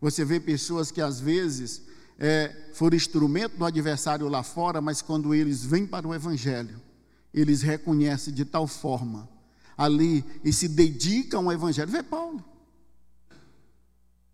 Você 0.00 0.24
vê 0.24 0.38
pessoas 0.38 0.92
que 0.92 1.00
às 1.00 1.18
vezes 1.18 1.82
é, 2.16 2.70
foram 2.72 2.96
instrumento 2.96 3.56
do 3.56 3.64
adversário 3.64 4.28
lá 4.28 4.44
fora, 4.44 4.80
mas 4.80 5.02
quando 5.02 5.34
eles 5.34 5.64
vêm 5.64 5.88
para 5.88 6.06
o 6.06 6.14
Evangelho, 6.14 6.80
eles 7.34 7.62
reconhecem 7.62 8.32
de 8.32 8.44
tal 8.44 8.68
forma 8.68 9.28
ali 9.76 10.24
e 10.44 10.52
se 10.52 10.68
dedicam 10.68 11.46
ao 11.46 11.52
Evangelho. 11.52 11.90
Vê 11.90 12.00
Paulo. 12.00 12.53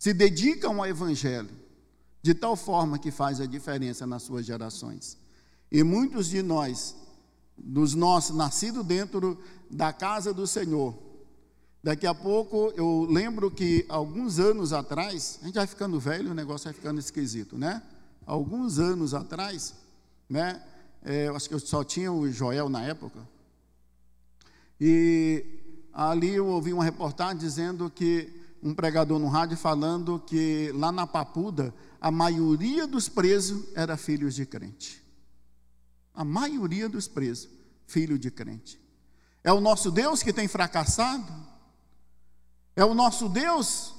Se 0.00 0.14
dedicam 0.14 0.80
ao 0.80 0.86
Evangelho 0.86 1.50
de 2.22 2.32
tal 2.32 2.56
forma 2.56 2.98
que 2.98 3.10
faz 3.10 3.38
a 3.38 3.44
diferença 3.44 4.06
nas 4.06 4.22
suas 4.22 4.46
gerações. 4.46 5.18
E 5.70 5.82
muitos 5.82 6.30
de 6.30 6.40
nós, 6.40 6.96
dos 7.54 7.94
nossos, 7.94 8.34
nascidos 8.34 8.82
dentro 8.82 9.38
da 9.70 9.92
casa 9.92 10.32
do 10.32 10.46
Senhor, 10.46 10.96
daqui 11.84 12.06
a 12.06 12.14
pouco 12.14 12.72
eu 12.78 13.06
lembro 13.10 13.50
que 13.50 13.84
alguns 13.90 14.38
anos 14.38 14.72
atrás, 14.72 15.38
a 15.42 15.44
gente 15.44 15.56
vai 15.56 15.66
ficando 15.66 16.00
velho, 16.00 16.30
o 16.30 16.34
negócio 16.34 16.64
vai 16.64 16.72
ficando 16.72 16.98
esquisito, 16.98 17.58
né? 17.58 17.82
Alguns 18.24 18.78
anos 18.78 19.12
atrás, 19.12 19.74
né? 20.30 20.62
É, 21.04 21.28
eu 21.28 21.36
acho 21.36 21.46
que 21.46 21.54
eu 21.54 21.60
só 21.60 21.84
tinha 21.84 22.10
o 22.10 22.26
Joel 22.32 22.70
na 22.70 22.80
época. 22.80 23.20
E 24.80 25.44
ali 25.92 26.36
eu 26.36 26.46
ouvi 26.46 26.72
uma 26.72 26.84
reportagem 26.84 27.36
dizendo 27.36 27.90
que 27.90 28.39
um 28.62 28.74
pregador 28.74 29.18
no 29.18 29.28
rádio 29.28 29.56
falando 29.56 30.22
que 30.26 30.70
lá 30.74 30.92
na 30.92 31.06
Papuda 31.06 31.74
a 32.00 32.10
maioria 32.10 32.86
dos 32.86 33.08
presos 33.08 33.66
era 33.74 33.96
filhos 33.96 34.34
de 34.34 34.46
crente. 34.46 35.02
A 36.14 36.24
maioria 36.24 36.88
dos 36.88 37.08
presos, 37.08 37.48
filho 37.86 38.18
de 38.18 38.30
crente. 38.30 38.80
É 39.42 39.52
o 39.52 39.60
nosso 39.60 39.90
Deus 39.90 40.22
que 40.22 40.32
tem 40.32 40.48
fracassado? 40.48 41.32
É 42.76 42.84
o 42.84 42.94
nosso 42.94 43.28
Deus 43.28 43.94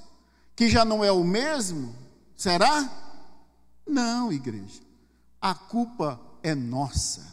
que 0.56 0.70
já 0.70 0.86
não 0.86 1.04
é 1.04 1.12
o 1.12 1.24
mesmo? 1.24 1.96
Será? 2.36 2.90
Não, 3.88 4.32
igreja. 4.32 4.82
A 5.40 5.56
culpa 5.56 6.20
é 6.44 6.54
nossa. 6.54 7.32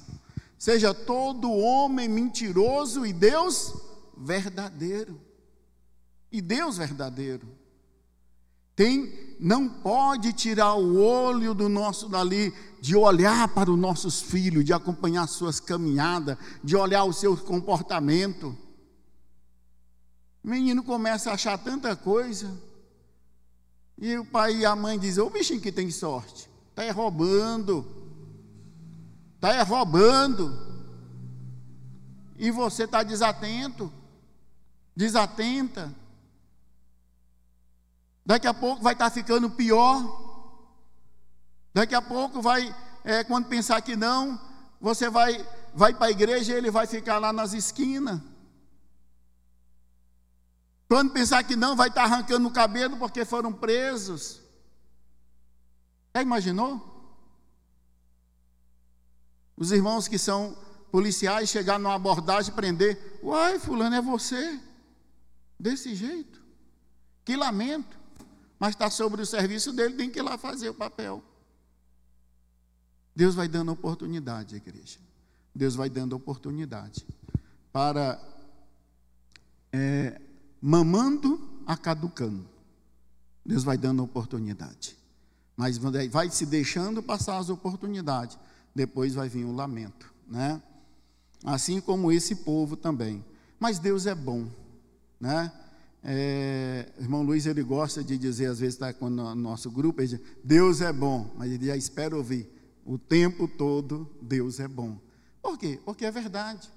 Seja 0.58 0.94
todo 0.94 1.52
homem 1.52 2.08
mentiroso 2.08 3.04
e 3.04 3.12
Deus 3.12 3.74
verdadeiro. 4.16 5.27
E 6.30 6.40
Deus 6.40 6.76
verdadeiro. 6.76 7.48
Tem, 8.78 9.36
não 9.40 9.68
pode 9.68 10.32
tirar 10.32 10.74
o 10.74 11.00
olho 11.02 11.52
do 11.52 11.68
nosso 11.68 12.08
dali, 12.08 12.54
de 12.80 12.94
olhar 12.94 13.48
para 13.48 13.70
os 13.70 13.78
nossos 13.78 14.20
filhos, 14.20 14.64
de 14.64 14.72
acompanhar 14.72 15.26
suas 15.26 15.58
caminhadas, 15.58 16.38
de 16.62 16.76
olhar 16.76 17.02
o 17.02 17.12
seu 17.12 17.36
comportamento. 17.36 18.56
O 20.44 20.48
menino 20.48 20.84
começa 20.84 21.30
a 21.30 21.34
achar 21.34 21.58
tanta 21.58 21.96
coisa. 21.96 22.56
E 24.00 24.16
o 24.16 24.24
pai 24.24 24.58
e 24.58 24.64
a 24.64 24.76
mãe 24.76 24.96
dizem: 24.96 25.24
Ô 25.24 25.28
bichinho 25.28 25.60
que 25.60 25.72
tem 25.72 25.90
sorte, 25.90 26.48
está 26.70 26.84
é 26.84 26.90
roubando, 26.90 27.84
está 29.34 29.54
é 29.54 29.62
roubando. 29.62 30.56
E 32.38 32.52
você 32.52 32.84
está 32.84 33.02
desatento, 33.02 33.92
desatenta. 34.94 35.92
Daqui 38.28 38.46
a 38.46 38.52
pouco 38.52 38.82
vai 38.82 38.92
estar 38.92 39.08
ficando 39.08 39.48
pior. 39.48 39.96
Daqui 41.72 41.94
a 41.94 42.02
pouco 42.02 42.42
vai, 42.42 42.76
é, 43.02 43.24
quando 43.24 43.48
pensar 43.48 43.80
que 43.80 43.96
não, 43.96 44.38
você 44.78 45.08
vai, 45.08 45.48
vai 45.72 45.94
para 45.94 46.08
a 46.08 46.10
igreja 46.10 46.52
e 46.52 46.56
ele 46.58 46.70
vai 46.70 46.86
ficar 46.86 47.16
lá 47.18 47.32
nas 47.32 47.54
esquinas. 47.54 48.20
Quando 50.86 51.10
pensar 51.10 51.42
que 51.42 51.56
não, 51.56 51.74
vai 51.74 51.88
estar 51.88 52.02
arrancando 52.02 52.46
o 52.46 52.52
cabelo 52.52 52.98
porque 52.98 53.24
foram 53.24 53.50
presos. 53.50 54.42
Já 56.14 56.20
imaginou? 56.20 56.84
Os 59.56 59.72
irmãos 59.72 60.06
que 60.06 60.18
são 60.18 60.54
policiais 60.92 61.48
chegar 61.48 61.78
numa 61.78 61.94
abordagem 61.94 62.52
e 62.52 62.54
prender. 62.54 63.20
Uai, 63.22 63.58
fulano, 63.58 63.96
é 63.96 64.02
você. 64.02 64.60
Desse 65.58 65.94
jeito. 65.94 66.42
Que 67.24 67.34
lamento. 67.34 67.96
Mas 68.58 68.70
está 68.70 68.90
sobre 68.90 69.22
o 69.22 69.26
serviço 69.26 69.72
dele, 69.72 69.94
tem 69.94 70.10
que 70.10 70.18
ir 70.18 70.22
lá 70.22 70.36
fazer 70.36 70.68
o 70.68 70.74
papel. 70.74 71.22
Deus 73.14 73.34
vai 73.34 73.48
dando 73.48 73.72
oportunidade, 73.72 74.56
igreja. 74.56 74.98
Deus 75.54 75.74
vai 75.74 75.90
dando 75.90 76.14
oportunidade 76.14 77.06
para 77.72 78.20
é, 79.72 80.20
mamando 80.60 81.62
a 81.66 81.76
caducando. 81.76 82.48
Deus 83.44 83.64
vai 83.64 83.76
dando 83.76 84.02
oportunidade. 84.02 84.96
Mas 85.56 85.78
vai 85.78 86.30
se 86.30 86.46
deixando 86.46 87.02
passar 87.02 87.38
as 87.38 87.50
oportunidades. 87.50 88.38
Depois 88.74 89.14
vai 89.14 89.28
vir 89.28 89.44
o 89.44 89.52
lamento, 89.52 90.12
né? 90.26 90.62
Assim 91.44 91.80
como 91.80 92.12
esse 92.12 92.36
povo 92.36 92.76
também. 92.76 93.24
Mas 93.58 93.78
Deus 93.78 94.06
é 94.06 94.14
bom, 94.14 94.48
né? 95.18 95.52
É, 96.02 96.92
irmão 96.98 97.22
Luiz 97.22 97.44
ele 97.44 97.62
gosta 97.62 98.04
de 98.04 98.16
dizer 98.16 98.46
às 98.46 98.60
vezes 98.60 98.74
está 98.74 98.92
com 98.92 99.06
o 99.06 99.34
nosso 99.34 99.70
grupo, 99.70 100.00
ele 100.00 100.08
diz, 100.08 100.20
Deus 100.44 100.80
é 100.80 100.92
bom, 100.92 101.34
mas 101.36 101.50
ele 101.50 101.66
já 101.66 101.76
espera 101.76 102.16
ouvir 102.16 102.48
o 102.88 102.96
tempo 102.96 103.46
todo 103.46 104.08
Deus 104.22 104.58
é 104.58 104.66
bom. 104.66 104.98
Por 105.42 105.58
quê? 105.58 105.78
Porque 105.84 106.06
é 106.06 106.10
verdade. 106.10 106.70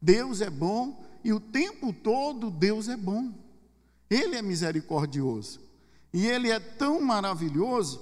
Deus 0.00 0.40
é 0.40 0.48
bom 0.48 1.04
e 1.24 1.32
o 1.32 1.40
tempo 1.40 1.92
todo 1.92 2.52
Deus 2.52 2.88
é 2.88 2.96
bom. 2.96 3.32
Ele 4.08 4.36
é 4.36 4.42
misericordioso. 4.42 5.60
E 6.12 6.24
ele 6.24 6.52
é 6.52 6.60
tão 6.60 7.02
maravilhoso 7.02 8.00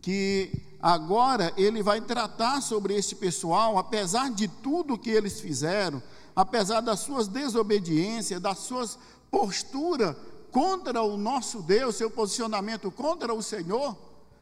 que 0.00 0.50
agora 0.80 1.52
ele 1.58 1.82
vai 1.82 2.00
tratar 2.00 2.62
sobre 2.62 2.94
este 2.94 3.14
pessoal, 3.14 3.76
apesar 3.76 4.30
de 4.30 4.48
tudo 4.48 4.98
que 4.98 5.10
eles 5.10 5.40
fizeram, 5.40 6.02
apesar 6.34 6.80
das 6.80 7.00
suas 7.00 7.28
desobediências, 7.28 8.40
das 8.40 8.58
suas 8.58 8.98
posturas 9.34 10.14
contra 10.52 11.02
o 11.02 11.16
nosso 11.16 11.60
Deus, 11.60 11.96
seu 11.96 12.08
posicionamento 12.08 12.88
contra 12.88 13.34
o 13.34 13.42
Senhor, 13.42 13.98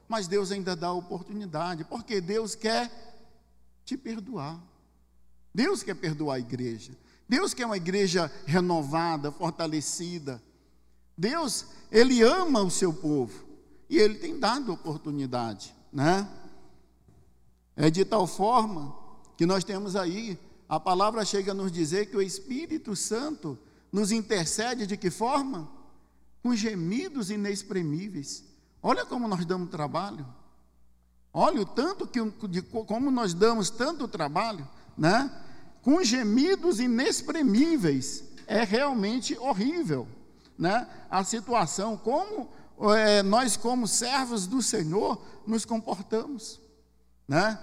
mas 0.07 0.29
Deus 0.29 0.53
ainda 0.53 0.77
dá 0.77 0.93
oportunidade, 0.93 1.83
porque 1.85 2.21
Deus 2.21 2.55
quer 2.55 2.93
te 3.87 3.97
perdoar. 3.97 4.61
Deus 5.55 5.83
quer 5.83 5.95
perdoar 5.95 6.37
a 6.37 6.41
igreja. 6.41 6.93
Deus 7.27 7.55
quer 7.55 7.65
uma 7.65 7.79
igreja 7.79 8.31
renovada, 8.45 9.33
fortalecida. 9.33 10.43
Deus, 11.17 11.69
ele 11.91 12.23
ama 12.23 12.61
o 12.61 12.71
seu 12.71 12.93
povo 12.93 13.47
e 13.89 13.97
ele 13.99 14.17
tem 14.17 14.39
dado 14.39 14.75
oportunidade, 14.75 15.75
né? 15.91 16.29
É 17.75 17.89
de 17.89 18.05
tal 18.05 18.27
forma 18.27 18.95
que 19.39 19.47
nós 19.47 19.65
temos 19.65 19.97
aí 19.97 20.39
a 20.69 20.79
palavra 20.79 21.25
chega 21.25 21.53
a 21.53 21.55
nos 21.55 21.73
dizer 21.73 22.07
que 22.07 22.17
o 22.17 22.23
Espírito 22.23 22.95
Santo 22.95 23.59
nos 23.93 24.11
intercede 24.11 24.87
de 24.87 24.97
que 24.97 25.11
forma? 25.11 25.71
Com 26.43 26.57
gemidos 26.57 27.31
inexprimíveis. 27.31 28.45
Olha 28.83 29.07
como 29.07 29.29
nós 29.29 29.45
damos 29.45 29.71
trabalho. 29.71 30.27
Olha 31.33 31.63
o 31.63 31.67
tanto 31.67 32.07
que 32.07 32.21
de 32.49 32.63
como 32.63 33.11
nós 33.11 33.33
damos 33.33 33.71
tanto 33.71 34.09
trabalho, 34.09 34.69
né? 34.99 35.31
Com 35.83 36.03
gemidos 36.03 36.81
inexprimíveis. 36.81 38.25
É 38.47 38.65
realmente 38.65 39.39
horrível, 39.39 40.07
né? 40.59 40.87
A 41.09 41.23
situação 41.25 41.97
como 41.97 42.51
é, 42.95 43.23
nós 43.23 43.57
como 43.57 43.87
servos 43.87 44.47
do 44.47 44.61
Senhor 44.61 45.25
nos 45.47 45.65
comportamos, 45.65 46.61
né? 47.27 47.59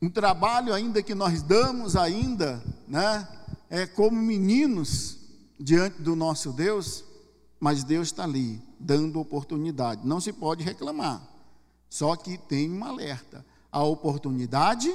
Um 0.00 0.10
trabalho 0.10 0.74
ainda 0.74 1.02
que 1.02 1.14
nós 1.14 1.42
damos 1.42 1.96
ainda, 1.96 2.62
né? 2.86 3.26
É 3.70 3.86
como 3.86 4.20
meninos 4.20 5.21
diante 5.62 6.02
do 6.02 6.16
nosso 6.16 6.52
Deus, 6.52 7.04
mas 7.60 7.84
Deus 7.84 8.08
está 8.08 8.24
ali 8.24 8.60
dando 8.78 9.20
oportunidade. 9.20 10.06
Não 10.06 10.20
se 10.20 10.32
pode 10.32 10.64
reclamar. 10.64 11.22
Só 11.88 12.16
que 12.16 12.36
tem 12.36 12.70
um 12.70 12.84
alerta: 12.84 13.46
a 13.70 13.82
oportunidade 13.84 14.94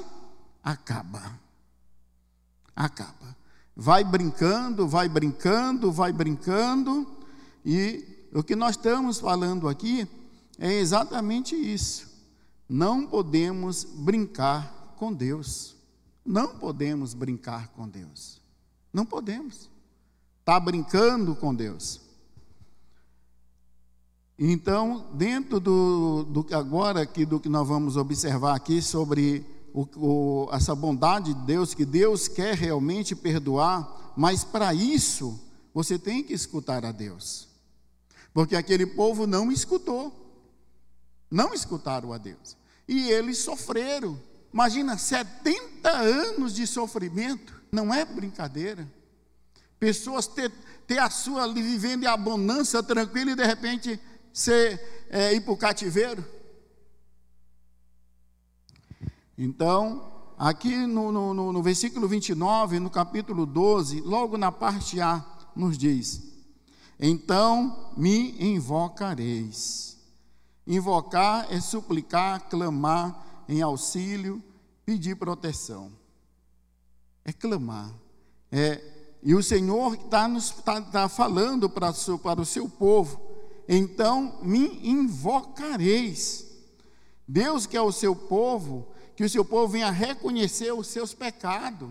acaba. 0.62 1.40
Acaba. 2.76 3.36
Vai 3.76 4.04
brincando, 4.04 4.88
vai 4.88 5.08
brincando, 5.08 5.92
vai 5.92 6.12
brincando, 6.12 7.08
e 7.64 8.28
o 8.34 8.44
que 8.44 8.56
nós 8.56 8.72
estamos 8.72 9.20
falando 9.20 9.70
aqui 9.70 10.08
é 10.58 10.74
exatamente 10.74 11.56
isso. 11.56 12.08
Não 12.68 13.08
podemos 13.08 13.84
brincar 13.84 14.94
com 14.98 15.14
Deus. 15.14 15.76
Não 16.26 16.58
podemos 16.58 17.14
brincar 17.14 17.70
com 17.70 17.88
Deus. 17.88 18.42
Não 18.92 19.06
podemos. 19.06 19.70
Está 20.48 20.62
brincando 20.62 21.36
com 21.36 21.54
Deus. 21.54 22.00
Então, 24.40 25.10
dentro 25.14 25.60
do, 25.60 26.24
do 26.24 26.56
agora 26.56 27.02
aqui 27.02 27.26
do 27.26 27.38
que 27.38 27.50
nós 27.50 27.68
vamos 27.68 27.98
observar 27.98 28.56
aqui 28.56 28.82
sobre 28.82 29.46
o, 29.74 29.86
o, 29.98 30.50
essa 30.54 30.74
bondade 30.74 31.34
de 31.34 31.42
Deus, 31.42 31.74
que 31.74 31.84
Deus 31.84 32.30
quer 32.30 32.56
realmente 32.56 33.14
perdoar, 33.14 34.14
mas 34.16 34.46
para 34.46 34.74
isso 34.74 35.38
você 35.74 36.00
tem 36.00 36.24
que 36.24 36.32
escutar 36.32 36.86
a 36.86 36.94
Deus, 36.94 37.50
porque 38.34 38.56
aquele 38.56 38.86
povo 38.86 39.28
não 39.28 39.52
escutou, 39.52 40.14
não 41.30 41.54
escutaram 41.54 42.14
a 42.14 42.18
Deus, 42.18 42.56
e 42.88 43.10
eles 43.10 43.40
sofreram. 43.40 44.18
Imagina 44.54 44.98
70 44.98 45.90
anos 45.90 46.56
de 46.56 46.66
sofrimento, 46.66 47.54
não 47.70 47.94
é 47.94 48.06
brincadeira. 48.06 48.88
Pessoas 49.80 50.28
ter, 50.28 50.52
ter 50.86 51.00
a 51.00 51.10
sua 51.10 51.48
vivendo 51.54 52.04
em 52.04 52.08
abundância 52.08 52.82
tranquila 52.82 53.32
e 53.32 53.36
de 53.36 53.46
repente 53.46 54.00
ser, 54.34 55.08
é, 55.10 55.34
ir 55.34 55.42
para 55.42 55.54
o 55.54 55.58
cativeiro. 55.58 56.26
Então, 59.38 60.34
aqui 60.38 60.76
no, 60.88 61.12
no, 61.12 61.54
no 61.54 61.62
versículo 61.62 62.08
29, 62.08 62.80
no 62.80 62.90
capítulo 62.90 63.46
12, 63.46 64.02
logo 64.02 64.38
na 64.38 64.52
parte 64.52 65.00
A, 65.00 65.24
nos 65.56 65.78
diz: 65.78 66.24
Então 67.00 67.94
me 67.96 68.32
invocareis. 68.44 69.98
Invocar 70.66 71.48
é 71.50 71.62
suplicar, 71.62 72.50
clamar 72.50 73.46
em 73.48 73.62
auxílio, 73.62 74.44
pedir 74.86 75.16
proteção. 75.16 75.92
É 77.24 77.32
clamar. 77.32 77.94
É, 78.52 78.97
e 79.24 79.34
o 79.36 79.44
Senhor 79.44 79.96
está 79.96 80.30
tá, 80.64 80.82
tá 80.82 81.10
falando 81.10 81.70
para, 81.70 81.94
para 82.22 82.42
o 82.42 82.46
seu 82.46 82.70
povo 82.70 83.28
então 83.68 84.40
me 84.42 84.80
invocareis. 84.88 86.46
Deus 87.28 87.66
quer 87.66 87.82
o 87.82 87.92
seu 87.92 88.16
povo, 88.16 88.88
que 89.16 89.24
o 89.24 89.30
seu 89.30 89.44
povo 89.44 89.74
venha 89.74 89.92
reconhecer 89.92 90.72
os 90.72 90.88
seus 90.88 91.14
pecados. 91.14 91.90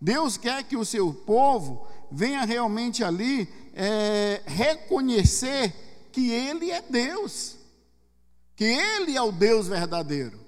Deus 0.00 0.36
quer 0.36 0.64
que 0.64 0.76
o 0.76 0.84
seu 0.84 1.14
povo 1.14 1.86
venha 2.10 2.44
realmente 2.44 3.04
ali 3.04 3.48
é, 3.72 4.42
reconhecer 4.46 6.08
que 6.10 6.30
Ele 6.32 6.72
é 6.72 6.82
Deus, 6.82 7.56
que 8.56 8.64
Ele 8.64 9.16
é 9.16 9.22
o 9.22 9.30
Deus 9.30 9.68
verdadeiro. 9.68 10.40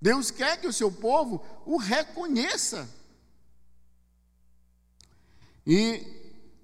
Deus 0.00 0.30
quer 0.30 0.60
que 0.60 0.68
o 0.68 0.72
seu 0.72 0.92
povo 0.92 1.42
o 1.66 1.76
reconheça. 1.76 2.88
E 5.68 6.02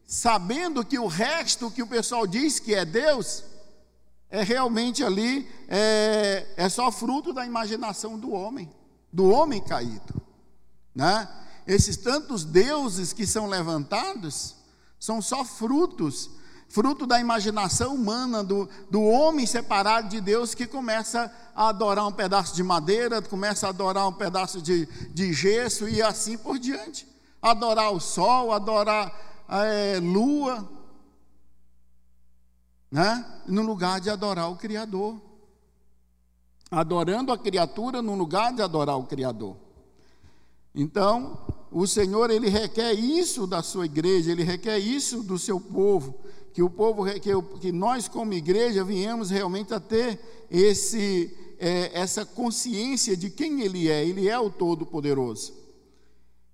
sabendo 0.07 0.83
que 0.83 0.99
o 0.99 1.07
resto 1.07 1.71
que 1.71 1.83
o 1.83 1.87
pessoal 1.87 2.27
diz 2.27 2.59
que 2.59 2.75
é 2.75 2.87
Deus, 2.87 3.45
é 4.31 4.43
realmente 4.43 5.05
ali, 5.05 5.47
é, 5.69 6.47
é 6.57 6.69
só 6.71 6.91
fruto 6.91 7.31
da 7.31 7.45
imaginação 7.45 8.19
do 8.19 8.33
homem, 8.33 8.73
do 9.13 9.29
homem 9.29 9.63
caído. 9.63 10.23
Né? 10.95 11.29
Esses 11.67 11.99
tantos 11.99 12.47
deuses 12.47 13.13
que 13.13 13.27
são 13.27 13.47
levantados 13.47 14.57
são 14.99 15.21
só 15.21 15.45
frutos, 15.45 16.31
fruto 16.71 17.07
da 17.07 17.21
imaginação 17.21 17.95
humana, 17.95 18.43
do, 18.43 18.67
do 18.91 19.03
homem 19.03 19.45
separado 19.45 20.09
de 20.09 20.19
Deus 20.19 20.55
que 20.55 20.67
começa 20.67 21.31
a 21.55 21.69
adorar 21.69 22.07
um 22.07 22.13
pedaço 22.13 22.55
de 22.55 22.63
madeira, 22.63 23.21
começa 23.21 23.67
a 23.67 23.71
adorar 23.71 24.09
um 24.09 24.15
pedaço 24.15 24.63
de, 24.63 24.87
de 25.13 25.31
gesso 25.35 25.87
e 25.87 26.01
assim 26.01 26.39
por 26.39 26.59
diante. 26.59 27.14
Adorar 27.45 27.93
o 27.93 28.01
sol, 28.01 28.53
adorar 28.53 29.45
é, 29.49 30.01
lua, 30.01 30.67
né? 32.91 33.43
no 33.47 33.61
lugar 33.61 34.01
de 34.01 34.09
adorar 34.09 34.51
o 34.51 34.57
Criador. 34.57 35.21
Adorando 36.71 37.31
a 37.31 37.37
criatura 37.37 38.01
no 38.01 38.15
lugar 38.15 38.55
de 38.55 38.63
adorar 38.63 38.97
o 38.99 39.05
Criador. 39.05 39.59
Então, 40.75 41.39
o 41.71 41.87
Senhor, 41.87 42.31
Ele 42.31 42.49
requer 42.49 42.95
isso 42.95 43.47
da 43.47 43.63
sua 43.63 43.85
igreja, 43.85 44.33
Ele 44.33 44.43
requer 44.43 44.79
isso 44.79 45.23
do 45.23 45.39
seu 45.39 45.61
povo, 45.61 46.19
que 46.55 46.63
o 46.63 46.71
povo, 46.71 47.05
que, 47.21 47.31
que 47.61 47.73
nós 47.73 48.09
como 48.09 48.33
igreja 48.33 48.83
viemos 48.83 49.29
realmente 49.29 49.75
a 49.75 49.81
ter 49.81 50.47
esse, 50.51 51.37
é, 51.59 51.91
essa 51.93 52.25
consciência 52.25 53.15
de 53.17 53.29
quem 53.29 53.61
Ele 53.61 53.91
é. 53.91 54.03
Ele 54.03 54.29
é 54.29 54.39
o 54.39 54.49
Todo-Poderoso. 54.49 55.64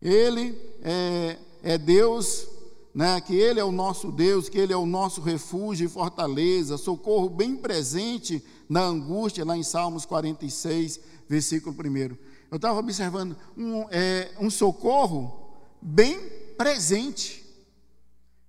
Ele 0.00 0.58
é, 0.82 1.38
é 1.62 1.78
Deus, 1.78 2.46
né, 2.94 3.20
que 3.20 3.34
Ele 3.34 3.60
é 3.60 3.64
o 3.64 3.72
nosso 3.72 4.10
Deus, 4.10 4.48
que 4.48 4.58
Ele 4.58 4.72
é 4.72 4.76
o 4.76 4.86
nosso 4.86 5.20
refúgio 5.20 5.86
e 5.86 5.90
fortaleza, 5.90 6.78
socorro 6.78 7.28
bem 7.28 7.56
presente 7.56 8.42
na 8.68 8.82
angústia, 8.82 9.44
lá 9.44 9.56
em 9.56 9.62
Salmos 9.62 10.04
46, 10.06 11.00
versículo 11.28 11.74
1. 11.74 12.16
Eu 12.50 12.56
estava 12.56 12.78
observando 12.78 13.36
um, 13.56 13.86
é, 13.90 14.32
um 14.40 14.50
socorro 14.50 15.50
bem 15.80 16.18
presente. 16.56 17.44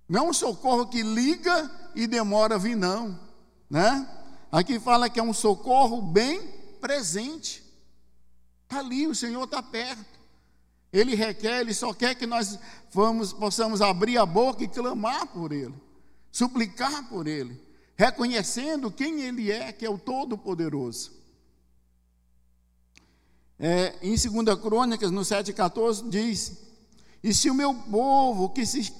Não 0.08 0.26
é 0.26 0.28
um 0.30 0.32
socorro 0.32 0.86
que 0.86 1.02
liga 1.02 1.70
e 1.94 2.06
demora 2.06 2.56
a 2.56 2.58
vir, 2.58 2.76
não. 2.76 3.18
Né? 3.70 4.08
Aqui 4.50 4.80
fala 4.80 5.08
que 5.08 5.20
é 5.20 5.22
um 5.22 5.32
socorro 5.32 6.02
bem 6.02 6.40
presente. 6.80 7.62
Está 8.64 8.80
ali, 8.80 9.06
o 9.06 9.14
Senhor 9.14 9.44
está 9.44 9.62
perto. 9.62 10.11
Ele 10.92 11.14
requer, 11.14 11.60
Ele 11.60 11.72
só 11.72 11.94
quer 11.94 12.14
que 12.14 12.26
nós 12.26 12.58
vamos, 12.92 13.32
possamos 13.32 13.80
abrir 13.80 14.18
a 14.18 14.26
boca 14.26 14.62
e 14.62 14.68
clamar 14.68 15.26
por 15.28 15.52
Ele, 15.52 15.74
suplicar 16.30 17.08
por 17.08 17.26
Ele, 17.26 17.58
reconhecendo 17.96 18.90
quem 18.90 19.22
Ele 19.22 19.50
é, 19.50 19.72
que 19.72 19.86
é 19.86 19.90
o 19.90 19.98
Todo-Poderoso. 19.98 21.12
É, 23.58 23.94
em 24.02 24.16
2 24.16 24.60
Crônicas, 24.60 25.10
no 25.10 25.20
7,14, 25.20 26.08
diz: 26.10 26.62
e 27.22 27.32
se 27.32 27.48
o 27.48 27.54
meu 27.54 27.72
povo, 27.72 28.48
que 28.48 28.66
se, 28.66 28.90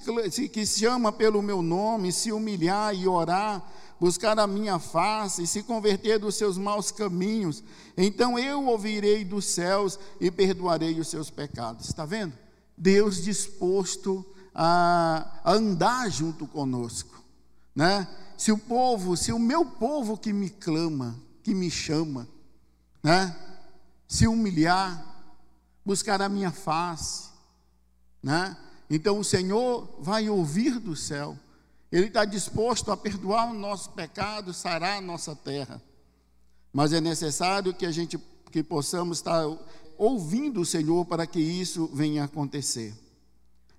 que 0.47 0.65
se 0.65 0.79
chama 0.79 1.11
pelo 1.11 1.41
meu 1.41 1.61
nome, 1.61 2.13
se 2.13 2.31
humilhar 2.31 2.95
e 2.95 3.05
orar, 3.05 3.61
buscar 4.03 4.37
a 4.37 4.45
minha 4.45 4.79
face 4.79 5.43
e 5.43 5.47
se 5.47 5.63
converter 5.63 6.19
dos 6.19 6.35
seus 6.35 6.57
maus 6.57 6.91
caminhos, 6.91 7.63
então 7.95 8.37
eu 8.37 8.65
ouvirei 8.65 9.23
dos 9.23 9.45
céus 9.45 9.97
e 10.19 10.29
perdoarei 10.29 10.99
os 10.99 11.07
seus 11.07 11.29
pecados. 11.29 11.87
Está 11.87 12.03
vendo? 12.03 12.33
Deus 12.77 13.23
disposto 13.23 14.25
a, 14.53 15.39
a 15.41 15.53
andar 15.53 16.11
junto 16.11 16.45
conosco, 16.45 17.23
né? 17.73 18.05
Se 18.37 18.51
o 18.51 18.57
povo, 18.57 19.15
se 19.15 19.31
o 19.31 19.39
meu 19.39 19.65
povo 19.65 20.17
que 20.17 20.33
me 20.33 20.49
clama, 20.49 21.17
que 21.41 21.55
me 21.55 21.71
chama, 21.71 22.27
né? 23.01 23.33
Se 24.05 24.27
humilhar, 24.27 25.01
buscar 25.85 26.21
a 26.21 26.27
minha 26.27 26.51
face, 26.51 27.29
né? 28.21 28.57
Então 28.89 29.17
o 29.17 29.23
Senhor 29.23 29.95
vai 29.97 30.27
ouvir 30.29 30.77
do 30.77 30.93
céu, 30.93 31.39
Ele 31.93 32.07
está 32.07 32.25
disposto 32.25 32.91
a 32.91 32.97
perdoar 32.97 33.51
o 33.51 33.53
nosso 33.53 33.91
pecado, 33.91 34.51
sarar 34.51 34.97
a 34.97 35.01
nossa 35.01 35.35
terra. 35.35 35.79
Mas 36.73 36.91
é 36.91 36.99
necessário 36.99 37.71
que 37.71 37.85
a 37.85 37.91
gente 37.91 38.17
que 38.51 38.63
possamos 38.63 39.19
estar 39.19 39.45
ouvindo 39.95 40.61
o 40.61 40.65
Senhor 40.65 41.05
para 41.05 41.27
que 41.27 41.39
isso 41.39 41.87
venha 41.93 42.23
a 42.23 42.25
acontecer. 42.25 42.95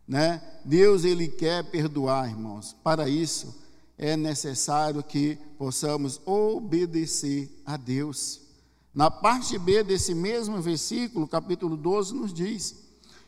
Né? 0.06 0.40
Deus 0.64 1.04
ele 1.04 1.26
quer 1.26 1.64
perdoar, 1.64 2.28
irmãos. 2.28 2.76
Para 2.84 3.08
isso 3.08 3.52
é 3.98 4.16
necessário 4.16 5.02
que 5.02 5.36
possamos 5.58 6.20
obedecer 6.24 7.50
a 7.66 7.76
Deus. 7.76 8.42
Na 8.94 9.10
parte 9.10 9.58
B 9.58 9.82
desse 9.82 10.14
mesmo 10.14 10.62
versículo, 10.62 11.26
capítulo 11.26 11.76
12, 11.76 12.14
nos 12.14 12.32
diz: 12.32 12.76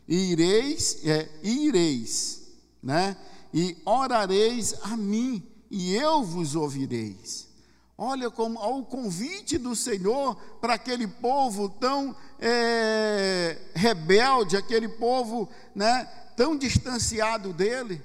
ireis, 0.06 1.04
é, 1.04 1.28
ireis, 1.42 2.42
né? 2.80 3.16
E 3.58 3.74
orareis 3.86 4.74
a 4.82 4.98
mim, 4.98 5.42
e 5.70 5.94
eu 5.94 6.22
vos 6.22 6.54
ouvireis. 6.54 7.48
Olha 7.96 8.30
como 8.30 8.58
ao 8.58 8.84
convite 8.84 9.56
do 9.56 9.74
Senhor 9.74 10.36
para 10.60 10.74
aquele 10.74 11.08
povo 11.08 11.70
tão 11.70 12.14
é, 12.38 13.56
rebelde, 13.74 14.58
aquele 14.58 14.86
povo, 14.86 15.48
né, 15.74 16.04
tão 16.36 16.54
distanciado 16.54 17.54
dele, 17.54 18.04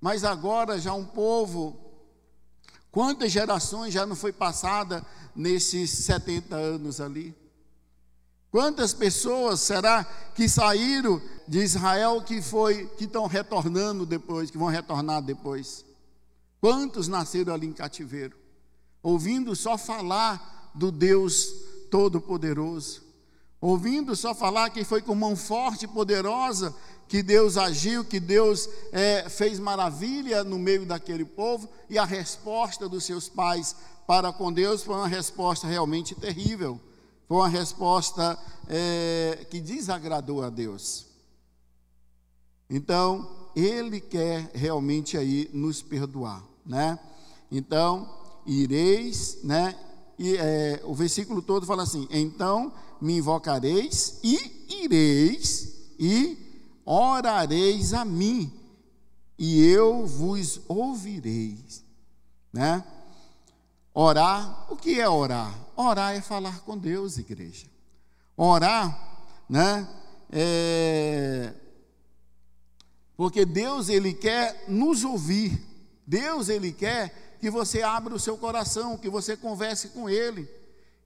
mas 0.00 0.22
agora 0.22 0.78
já 0.78 0.94
um 0.94 1.04
povo. 1.04 1.76
Quantas 2.92 3.32
gerações 3.32 3.92
já 3.92 4.06
não 4.06 4.14
foi 4.14 4.32
passada 4.32 5.04
nesses 5.34 5.90
70 5.90 6.54
anos 6.54 7.00
ali? 7.00 7.34
Quantas 8.50 8.92
pessoas 8.92 9.60
será 9.60 10.04
que 10.34 10.48
saíram 10.48 11.22
de 11.46 11.60
Israel 11.60 12.20
que 12.20 12.42
foi 12.42 12.86
que 12.98 13.04
estão 13.04 13.26
retornando 13.26 14.04
depois, 14.04 14.50
que 14.50 14.58
vão 14.58 14.68
retornar 14.68 15.22
depois? 15.22 15.84
Quantos 16.60 17.06
nasceram 17.06 17.54
ali 17.54 17.68
em 17.68 17.72
cativeiro, 17.72 18.36
ouvindo 19.02 19.54
só 19.54 19.78
falar 19.78 20.70
do 20.74 20.90
Deus 20.90 21.46
Todo-Poderoso, 21.90 23.02
ouvindo 23.60 24.16
só 24.16 24.34
falar 24.34 24.70
que 24.70 24.84
foi 24.84 25.00
com 25.00 25.14
mão 25.14 25.36
forte 25.36 25.84
e 25.84 25.88
poderosa 25.88 26.74
que 27.08 27.22
Deus 27.22 27.56
agiu, 27.56 28.04
que 28.04 28.20
Deus 28.20 28.68
é, 28.92 29.28
fez 29.28 29.58
maravilha 29.58 30.42
no 30.44 30.58
meio 30.58 30.84
daquele 30.84 31.24
povo, 31.24 31.68
e 31.88 31.98
a 31.98 32.04
resposta 32.04 32.88
dos 32.88 33.04
seus 33.04 33.28
pais 33.28 33.74
para 34.06 34.32
com 34.32 34.52
Deus 34.52 34.82
foi 34.82 34.96
uma 34.96 35.08
resposta 35.08 35.66
realmente 35.66 36.14
terrível. 36.14 36.80
Foi 37.30 37.36
uma 37.36 37.48
resposta 37.48 38.36
é, 38.66 39.46
que 39.48 39.60
desagradou 39.60 40.42
a 40.42 40.50
Deus. 40.50 41.06
Então, 42.68 43.52
Ele 43.54 44.00
quer 44.00 44.50
realmente 44.52 45.16
aí 45.16 45.48
nos 45.52 45.80
perdoar, 45.80 46.44
né? 46.66 46.98
Então, 47.48 48.12
ireis, 48.44 49.38
né? 49.44 49.78
E 50.18 50.36
é, 50.38 50.80
o 50.82 50.92
versículo 50.92 51.40
todo 51.40 51.64
fala 51.64 51.84
assim: 51.84 52.08
então 52.10 52.72
me 53.00 53.18
invocareis 53.18 54.18
e 54.24 54.66
ireis 54.82 55.92
e 56.00 56.36
orareis 56.84 57.94
a 57.94 58.04
mim, 58.04 58.52
e 59.38 59.64
eu 59.68 60.04
vos 60.04 60.62
ouvirei, 60.66 61.56
né? 62.52 62.84
Orar, 64.02 64.64
o 64.72 64.76
que 64.76 64.98
é 64.98 65.06
orar? 65.06 65.54
Orar 65.76 66.14
é 66.16 66.22
falar 66.22 66.60
com 66.60 66.78
Deus, 66.78 67.18
igreja. 67.18 67.66
Orar, 68.34 68.98
né? 69.46 69.86
É... 70.32 71.52
Porque 73.14 73.44
Deus 73.44 73.90
ele 73.90 74.14
quer 74.14 74.64
nos 74.68 75.04
ouvir. 75.04 75.62
Deus 76.06 76.48
ele 76.48 76.72
quer 76.72 77.36
que 77.38 77.50
você 77.50 77.82
abra 77.82 78.14
o 78.14 78.18
seu 78.18 78.38
coração, 78.38 78.96
que 78.96 79.10
você 79.10 79.36
converse 79.36 79.90
com 79.90 80.08
ele, 80.08 80.48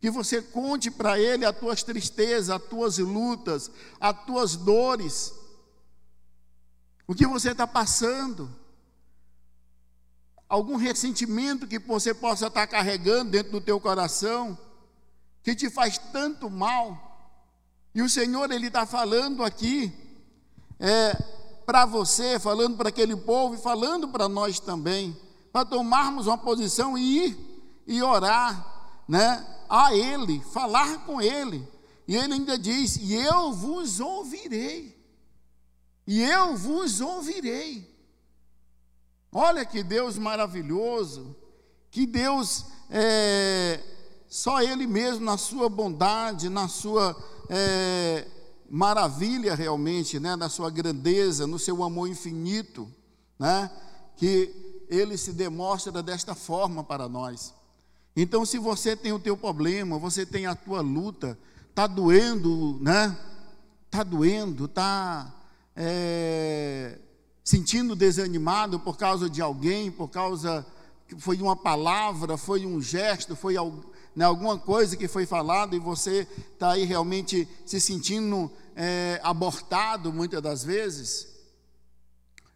que 0.00 0.08
você 0.08 0.40
conte 0.40 0.88
para 0.88 1.18
ele 1.18 1.44
as 1.44 1.58
tuas 1.58 1.82
tristezas, 1.82 2.48
as 2.48 2.62
tuas 2.62 2.98
lutas, 2.98 3.72
as 3.98 4.24
tuas 4.24 4.54
dores, 4.54 5.34
o 7.08 7.14
que 7.14 7.26
você 7.26 7.50
está 7.50 7.66
passando 7.66 8.48
algum 10.48 10.76
ressentimento 10.76 11.66
que 11.66 11.78
você 11.78 12.14
possa 12.14 12.46
estar 12.46 12.66
carregando 12.66 13.30
dentro 13.30 13.52
do 13.52 13.60
teu 13.60 13.80
coração, 13.80 14.56
que 15.42 15.54
te 15.54 15.68
faz 15.70 15.98
tanto 15.98 16.50
mal. 16.50 17.12
E 17.94 18.02
o 18.02 18.08
Senhor, 18.08 18.50
Ele 18.50 18.66
está 18.66 18.86
falando 18.86 19.42
aqui, 19.42 19.92
é, 20.78 21.12
para 21.64 21.86
você, 21.86 22.38
falando 22.38 22.76
para 22.76 22.88
aquele 22.88 23.16
povo 23.16 23.54
e 23.54 23.58
falando 23.58 24.08
para 24.08 24.28
nós 24.28 24.58
também, 24.58 25.16
para 25.52 25.64
tomarmos 25.64 26.26
uma 26.26 26.38
posição 26.38 26.98
e 26.98 27.26
ir 27.26 27.82
e 27.86 28.02
orar, 28.02 29.02
né, 29.08 29.46
a 29.68 29.94
Ele, 29.94 30.40
falar 30.40 31.04
com 31.06 31.20
Ele. 31.20 31.66
E 32.06 32.16
Ele 32.16 32.34
ainda 32.34 32.58
diz: 32.58 32.96
E 32.96 33.14
eu 33.14 33.52
vos 33.52 34.00
ouvirei. 34.00 34.94
E 36.06 36.22
eu 36.22 36.56
vos 36.56 37.00
ouvirei. 37.00 37.93
Olha 39.36 39.64
que 39.64 39.82
Deus 39.82 40.16
maravilhoso, 40.16 41.34
que 41.90 42.06
Deus, 42.06 42.66
é, 42.88 43.80
só 44.28 44.62
Ele 44.62 44.86
mesmo, 44.86 45.24
na 45.24 45.36
sua 45.36 45.68
bondade, 45.68 46.48
na 46.48 46.68
sua 46.68 47.16
é, 47.48 48.28
maravilha 48.70 49.56
realmente, 49.56 50.20
né, 50.20 50.36
na 50.36 50.48
sua 50.48 50.70
grandeza, 50.70 51.48
no 51.48 51.58
seu 51.58 51.82
amor 51.82 52.08
infinito, 52.08 52.88
né, 53.36 53.68
que 54.16 54.86
Ele 54.88 55.18
se 55.18 55.32
demonstra 55.32 56.00
desta 56.00 56.36
forma 56.36 56.84
para 56.84 57.08
nós. 57.08 57.52
Então, 58.14 58.46
se 58.46 58.56
você 58.56 58.94
tem 58.94 59.12
o 59.12 59.18
teu 59.18 59.36
problema, 59.36 59.98
você 59.98 60.24
tem 60.24 60.46
a 60.46 60.54
tua 60.54 60.80
luta, 60.80 61.36
está 61.70 61.88
doendo, 61.88 62.78
né? 62.80 63.18
Está 63.86 64.04
doendo, 64.04 64.66
está 64.66 65.34
é, 65.74 67.00
sentindo 67.44 67.94
desanimado 67.94 68.80
por 68.80 68.96
causa 68.96 69.28
de 69.28 69.42
alguém, 69.42 69.92
por 69.92 70.08
causa 70.08 70.66
que 71.06 71.14
foi 71.20 71.36
uma 71.42 71.54
palavra, 71.54 72.38
foi 72.38 72.64
um 72.64 72.80
gesto, 72.80 73.36
foi 73.36 73.56
né, 74.16 74.24
alguma 74.24 74.58
coisa 74.58 74.96
que 74.96 75.06
foi 75.06 75.26
falada 75.26 75.76
e 75.76 75.78
você 75.78 76.26
está 76.54 76.72
aí 76.72 76.84
realmente 76.84 77.46
se 77.66 77.78
sentindo 77.78 78.50
é, 78.74 79.20
abortado 79.22 80.10
muitas 80.10 80.42
das 80.42 80.64
vezes, 80.64 81.28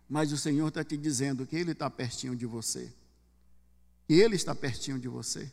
Mas 0.08 0.32
o 0.32 0.38
Senhor 0.38 0.68
está 0.68 0.82
te 0.82 0.96
dizendo 0.96 1.46
que 1.46 1.54
Ele 1.54 1.72
está 1.72 1.90
pertinho 1.90 2.34
de 2.34 2.46
você. 2.46 2.90
Que 4.06 4.14
Ele 4.14 4.36
está 4.36 4.54
pertinho 4.54 4.98
de 4.98 5.06
você. 5.06 5.52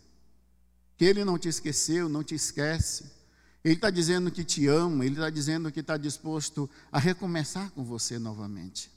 Que 0.97 1.03
Ele 1.03 1.25
não 1.25 1.37
te 1.37 1.49
esqueceu, 1.49 2.07
não 2.07 2.23
te 2.23 2.35
esquece. 2.35 3.11
Ele 3.65 3.75
está 3.75 3.89
dizendo 3.89 4.31
que 4.31 4.45
te 4.45 4.65
ama, 4.67 5.05
Ele 5.05 5.15
está 5.15 5.29
dizendo 5.29 5.69
que 5.73 5.81
está 5.81 5.97
disposto 5.97 6.69
a 6.89 6.99
recomeçar 6.99 7.69
com 7.71 7.83
você 7.83 8.17
novamente. 8.17 8.94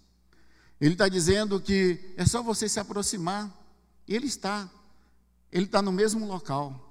Ele 0.80 0.94
está 0.94 1.08
dizendo 1.08 1.60
que 1.60 1.98
é 2.16 2.24
só 2.24 2.42
você 2.42 2.68
se 2.68 2.78
aproximar. 2.78 3.52
Ele 4.06 4.26
está. 4.26 4.70
Ele 5.50 5.64
está 5.64 5.82
no 5.82 5.90
mesmo 5.90 6.26
local. 6.26 6.84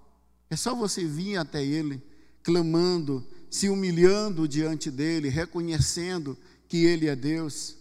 É 0.50 0.56
só 0.56 0.76
você 0.76 1.06
vir 1.06 1.38
até 1.38 1.64
Ele, 1.64 2.02
clamando, 2.44 3.26
se 3.50 3.70
humilhando 3.70 4.48
diante 4.48 4.90
dEle, 4.90 5.30
reconhecendo 5.30 6.38
que 6.68 6.86
Ele 6.86 7.08
é 7.08 7.16
Deus, 7.16 7.76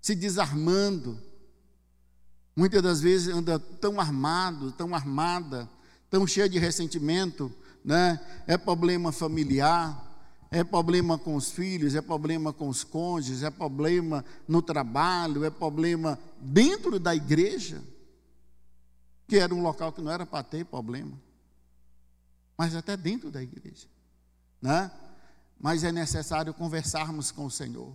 se 0.00 0.14
desarmando. 0.14 1.20
Muitas 2.54 2.82
das 2.82 3.00
vezes 3.00 3.28
anda 3.28 3.58
tão 3.58 4.00
armado, 4.00 4.72
tão 4.72 4.94
armada, 4.94 5.68
tão 6.08 6.26
cheia 6.26 6.48
de 6.48 6.58
ressentimento, 6.58 7.52
né? 7.84 8.20
É 8.46 8.56
problema 8.56 9.12
familiar, 9.12 10.05
é 10.56 10.64
problema 10.64 11.18
com 11.18 11.36
os 11.36 11.50
filhos, 11.50 11.94
é 11.94 12.00
problema 12.00 12.50
com 12.50 12.66
os 12.68 12.82
cônjuges, 12.82 13.42
é 13.42 13.50
problema 13.50 14.24
no 14.48 14.62
trabalho, 14.62 15.44
é 15.44 15.50
problema 15.50 16.18
dentro 16.40 16.98
da 16.98 17.14
igreja, 17.14 17.82
que 19.28 19.36
era 19.36 19.54
um 19.54 19.60
local 19.60 19.92
que 19.92 20.00
não 20.00 20.10
era 20.10 20.24
para 20.24 20.42
ter 20.42 20.64
problema, 20.64 21.20
mas 22.56 22.74
até 22.74 22.96
dentro 22.96 23.30
da 23.30 23.42
igreja, 23.42 23.86
né? 24.62 24.90
Mas 25.60 25.84
é 25.84 25.92
necessário 25.92 26.54
conversarmos 26.54 27.30
com 27.30 27.44
o 27.44 27.50
Senhor, 27.50 27.94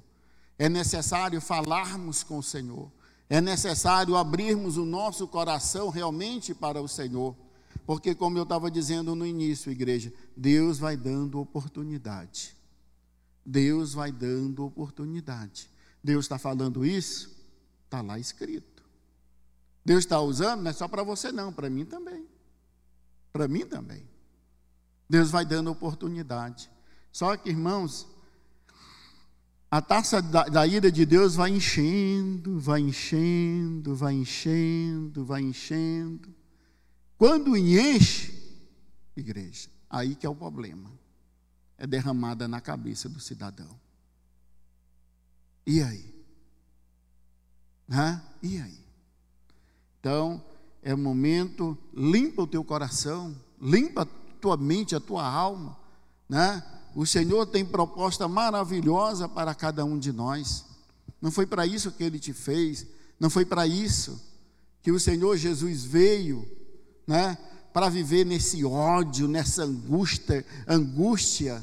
é 0.59 0.69
necessário 0.69 1.41
falarmos 1.41 2.21
com 2.21 2.37
o 2.37 2.43
Senhor, 2.43 2.91
é 3.27 3.41
necessário 3.41 4.15
abrirmos 4.15 4.77
o 4.77 4.85
nosso 4.85 5.27
coração 5.27 5.89
realmente 5.89 6.53
para 6.53 6.79
o 6.79 6.87
Senhor. 6.87 7.35
Porque, 7.91 8.15
como 8.15 8.37
eu 8.37 8.43
estava 8.43 8.71
dizendo 8.71 9.13
no 9.15 9.25
início, 9.25 9.69
igreja, 9.69 10.13
Deus 10.33 10.79
vai 10.79 10.95
dando 10.95 11.41
oportunidade. 11.41 12.55
Deus 13.45 13.93
vai 13.93 14.13
dando 14.13 14.63
oportunidade. 14.65 15.69
Deus 16.01 16.23
está 16.23 16.39
falando 16.39 16.85
isso? 16.85 17.35
Está 17.83 18.01
lá 18.01 18.17
escrito. 18.17 18.81
Deus 19.83 20.05
está 20.05 20.21
usando, 20.21 20.61
não 20.61 20.71
é 20.71 20.73
só 20.73 20.87
para 20.87 21.03
você, 21.03 21.33
não, 21.33 21.51
para 21.51 21.69
mim 21.69 21.83
também. 21.83 22.25
Para 23.33 23.45
mim 23.49 23.65
também. 23.65 24.07
Deus 25.09 25.29
vai 25.29 25.43
dando 25.43 25.69
oportunidade. 25.69 26.71
Só 27.11 27.35
que, 27.35 27.49
irmãos, 27.49 28.07
a 29.69 29.81
taça 29.81 30.21
da, 30.21 30.45
da, 30.45 30.65
ira 30.65 30.89
de 30.89 31.05
Deus 31.05 31.35
vai 31.35 31.49
enchendo, 31.49 32.57
vai 32.57 32.79
enchendo, 32.79 33.93
vai 33.93 34.13
enchendo, 34.13 35.25
vai 35.25 35.41
enchendo. 35.41 36.39
Quando 37.21 37.55
enche, 37.55 38.33
igreja, 39.15 39.69
aí 39.87 40.15
que 40.15 40.25
é 40.25 40.29
o 40.29 40.33
problema. 40.33 40.91
É 41.77 41.85
derramada 41.85 42.47
na 42.47 42.59
cabeça 42.59 43.07
do 43.07 43.19
cidadão. 43.19 43.79
E 45.63 45.83
aí? 45.83 46.11
Hã? 47.87 48.19
E 48.41 48.59
aí? 48.59 48.79
Então, 49.99 50.43
é 50.81 50.95
o 50.95 50.97
momento, 50.97 51.77
limpa 51.93 52.41
o 52.41 52.47
teu 52.47 52.63
coração, 52.63 53.39
limpa 53.61 54.01
a 54.01 54.07
tua 54.41 54.57
mente, 54.57 54.95
a 54.95 54.99
tua 54.99 55.23
alma, 55.23 55.77
né? 56.27 56.63
O 56.95 57.05
Senhor 57.05 57.45
tem 57.45 57.63
proposta 57.63 58.27
maravilhosa 58.27 59.29
para 59.29 59.53
cada 59.53 59.85
um 59.85 59.99
de 59.99 60.11
nós. 60.11 60.65
Não 61.21 61.29
foi 61.29 61.45
para 61.45 61.67
isso 61.67 61.91
que 61.91 62.03
ele 62.03 62.17
te 62.17 62.33
fez, 62.33 62.87
não 63.19 63.29
foi 63.29 63.45
para 63.45 63.67
isso 63.67 64.19
que 64.81 64.91
o 64.91 64.99
Senhor 64.99 65.37
Jesus 65.37 65.83
veio 65.83 66.59
né, 67.11 67.37
para 67.73 67.89
viver 67.89 68.25
nesse 68.25 68.63
ódio, 68.63 69.27
nessa 69.27 69.63
angústia, 69.63 70.45
angústia, 70.65 71.61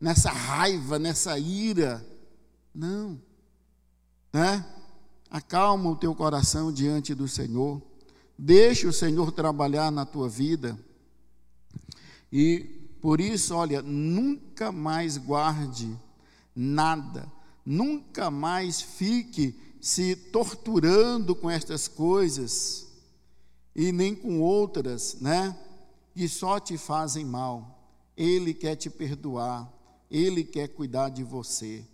nessa 0.00 0.30
raiva, 0.30 0.98
nessa 0.98 1.38
ira. 1.38 2.02
Não. 2.74 3.20
Né? 4.32 4.64
Acalma 5.30 5.90
o 5.90 5.96
teu 5.96 6.14
coração 6.14 6.72
diante 6.72 7.14
do 7.14 7.28
Senhor. 7.28 7.82
Deixa 8.38 8.88
o 8.88 8.92
Senhor 8.92 9.30
trabalhar 9.32 9.92
na 9.92 10.06
tua 10.06 10.30
vida. 10.30 10.78
E 12.32 12.60
por 12.98 13.20
isso, 13.20 13.54
olha, 13.54 13.82
nunca 13.82 14.72
mais 14.72 15.18
guarde 15.18 15.94
nada. 16.54 17.30
Nunca 17.66 18.30
mais 18.30 18.80
fique 18.80 19.60
se 19.78 20.16
torturando 20.16 21.34
com 21.34 21.50
estas 21.50 21.86
coisas 21.86 22.85
e 23.76 23.92
nem 23.92 24.14
com 24.14 24.40
outras, 24.40 25.18
né? 25.20 25.54
Que 26.14 26.26
só 26.26 26.58
te 26.58 26.78
fazem 26.78 27.26
mal. 27.26 27.78
Ele 28.16 28.54
quer 28.54 28.74
te 28.74 28.88
perdoar, 28.88 29.70
ele 30.10 30.42
quer 30.42 30.68
cuidar 30.68 31.10
de 31.10 31.22
você. 31.22 31.84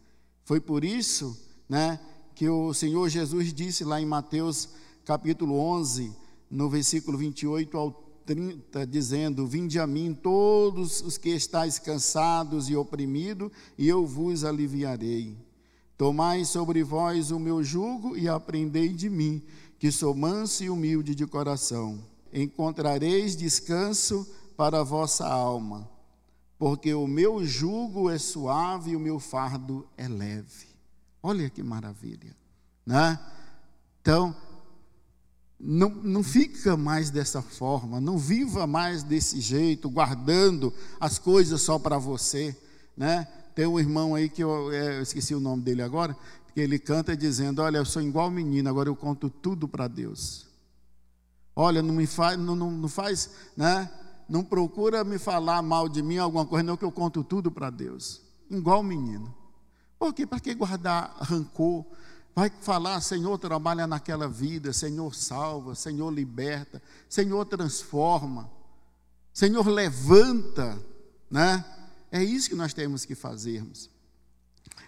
Foi 0.45 0.61
por 0.61 0.85
isso, 0.85 1.37
né, 1.69 1.99
que 2.37 2.49
o 2.49 2.73
Senhor 2.73 3.09
Jesus 3.09 3.53
disse 3.53 3.83
lá 3.83 4.01
em 4.01 4.07
Mateus 4.07 4.69
capítulo 5.05 5.59
11, 5.59 6.13
no 6.49 6.71
versículo 6.71 7.19
28 7.19 7.77
ao 7.77 7.91
30, 8.25 8.87
dizendo: 8.87 9.45
Vinde 9.45 9.81
a 9.81 9.87
mim 9.87 10.15
todos 10.15 11.01
os 11.01 11.19
que 11.19 11.31
estáis 11.31 11.81
cansados 11.81 12.69
e 12.69 12.77
oprimidos, 12.77 13.51
e 13.77 13.89
eu 13.89 14.07
vos 14.07 14.45
aliviarei. 14.45 15.37
Tomai 15.99 16.45
sobre 16.45 16.85
vós 16.85 17.33
o 17.33 17.41
meu 17.41 17.63
jugo 17.63 18.17
e 18.17 18.29
aprendei 18.29 18.89
de 18.91 19.11
mim, 19.11 19.43
que 19.83 19.91
sou 19.91 20.15
manso 20.15 20.63
e 20.63 20.71
humilde 20.71 21.13
de 21.13 21.27
coração. 21.27 21.99
Encontrareis 22.33 23.35
descanso 23.35 24.25
para 24.57 24.79
a 24.79 24.85
vossa 24.85 25.27
alma, 25.27 25.91
porque 26.57 26.95
o 26.95 27.05
meu 27.09 27.45
jugo 27.45 28.09
é 28.09 28.17
suave 28.17 28.93
e 28.93 28.97
o 28.97 29.01
meu 29.01 29.19
fardo 29.19 29.85
é 29.97 30.07
leve. 30.07 30.69
Olha 31.21 31.51
que 31.51 31.65
maravilha, 31.65 32.33
né? 32.87 33.19
Então, 34.01 34.33
não, 35.59 35.91
não 35.91 36.23
fica 36.23 36.77
mais 36.77 37.11
dessa 37.11 37.43
forma, 37.43 38.01
não 38.01 38.17
viva 38.17 38.69
mais 38.69 39.03
desse 39.03 39.41
jeito, 39.41 39.91
guardando 39.91 40.73
as 41.01 41.19
coisas 41.19 41.61
só 41.61 41.77
para 41.77 41.99
você, 41.99 42.57
né? 42.97 43.27
Tem 43.53 43.67
um 43.67 43.81
irmão 43.81 44.15
aí 44.15 44.29
que 44.29 44.45
eu, 44.45 44.73
é, 44.73 44.99
eu 44.99 45.03
esqueci 45.03 45.35
o 45.35 45.41
nome 45.41 45.65
dele 45.65 45.83
agora, 45.83 46.17
ele 46.61 46.79
canta 46.79 47.17
dizendo: 47.17 47.63
Olha, 47.63 47.79
eu 47.79 47.85
sou 47.85 48.03
igual 48.03 48.31
menino, 48.31 48.69
agora 48.69 48.89
eu 48.89 48.97
conto 48.97 49.31
tudo 49.31 49.67
para 49.67 49.89
Deus. 49.89 50.47
Olha, 51.55 51.83
não 51.83 51.95
me 51.95 52.07
faz, 52.07 52.39
não, 52.39 52.55
não, 52.55 52.71
não, 52.71 52.89
faz, 52.89 53.31
né? 53.57 53.91
Não 54.29 54.43
procura 54.43 55.05
me 55.05 55.19
falar 55.19 55.61
mal 55.63 55.89
de 55.89 56.03
mim, 56.03 56.17
alguma 56.17 56.47
coisa, 56.47 56.63
não, 56.63 56.77
que 56.77 56.85
eu 56.85 56.93
conto 56.93 57.23
tudo 57.23 57.51
para 57.51 57.69
Deus. 57.69 58.23
Igual 58.51 58.83
menino. 58.83 59.35
Por 59.99 60.15
quê? 60.15 60.27
Para 60.27 60.41
que 60.41 60.55
guardar 60.55 61.15
rancor? 61.21 61.85
Vai 62.35 62.51
falar, 62.63 63.01
Senhor, 63.03 63.37
trabalha 63.39 63.87
naquela 63.87 64.27
vida, 64.27 64.73
Senhor, 64.73 65.15
salva, 65.15 65.75
Senhor, 65.75 66.11
liberta, 66.11 66.83
Senhor, 67.09 67.45
transforma, 67.45 68.51
Senhor, 69.33 69.67
levanta, 69.69 70.79
né? 71.31 71.65
É 72.11 72.23
isso 72.23 72.49
que 72.49 72.57
nós 72.57 72.73
temos 72.73 73.05
que 73.05 73.15
fazermos. 73.15 73.92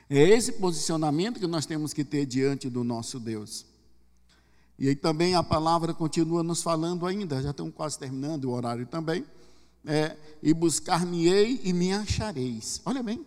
É 0.08 0.18
esse 0.18 0.52
posicionamento 0.52 1.40
que 1.40 1.46
nós 1.46 1.66
temos 1.66 1.92
que 1.92 2.04
ter 2.04 2.26
diante 2.26 2.68
do 2.68 2.84
nosso 2.84 3.18
Deus. 3.18 3.66
E 4.78 4.88
aí 4.88 4.96
também 4.96 5.34
a 5.34 5.42
palavra 5.42 5.94
continua 5.94 6.42
nos 6.42 6.62
falando 6.62 7.06
ainda, 7.06 7.40
já 7.40 7.50
estamos 7.50 7.74
quase 7.74 7.98
terminando 7.98 8.46
o 8.46 8.50
horário 8.50 8.86
também. 8.86 9.24
É, 9.86 10.16
e 10.42 10.54
buscar-me-ei 10.54 11.60
e 11.62 11.72
me 11.72 11.92
achareis. 11.92 12.80
Olha 12.86 13.02
bem, 13.02 13.24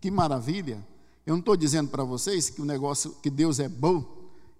que 0.00 0.10
maravilha. 0.10 0.84
Eu 1.26 1.32
não 1.32 1.40
estou 1.40 1.56
dizendo 1.56 1.88
para 1.88 2.04
vocês 2.04 2.50
que 2.50 2.60
o 2.60 2.64
negócio, 2.64 3.16
que 3.22 3.30
Deus 3.30 3.58
é 3.58 3.68
bom, 3.68 4.04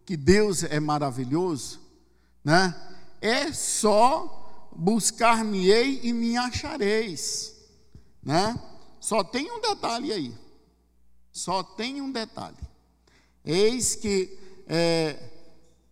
que 0.07 0.17
Deus 0.17 0.63
é 0.65 0.81
maravilhoso, 0.81 1.81
né? 2.43 2.75
É 3.21 3.53
só 3.53 4.71
buscar-me-ei 4.75 6.01
e 6.03 6.13
me 6.13 6.37
achareis, 6.37 7.55
né? 8.23 8.59
Só 8.99 9.23
tem 9.23 9.51
um 9.51 9.61
detalhe 9.61 10.13
aí. 10.13 10.44
Só 11.35 11.65
tem 11.65 12.01
um 12.01 12.13
detalhe. 12.13 12.57
Eis 13.45 13.97
que 13.97 14.39
é, 14.69 15.19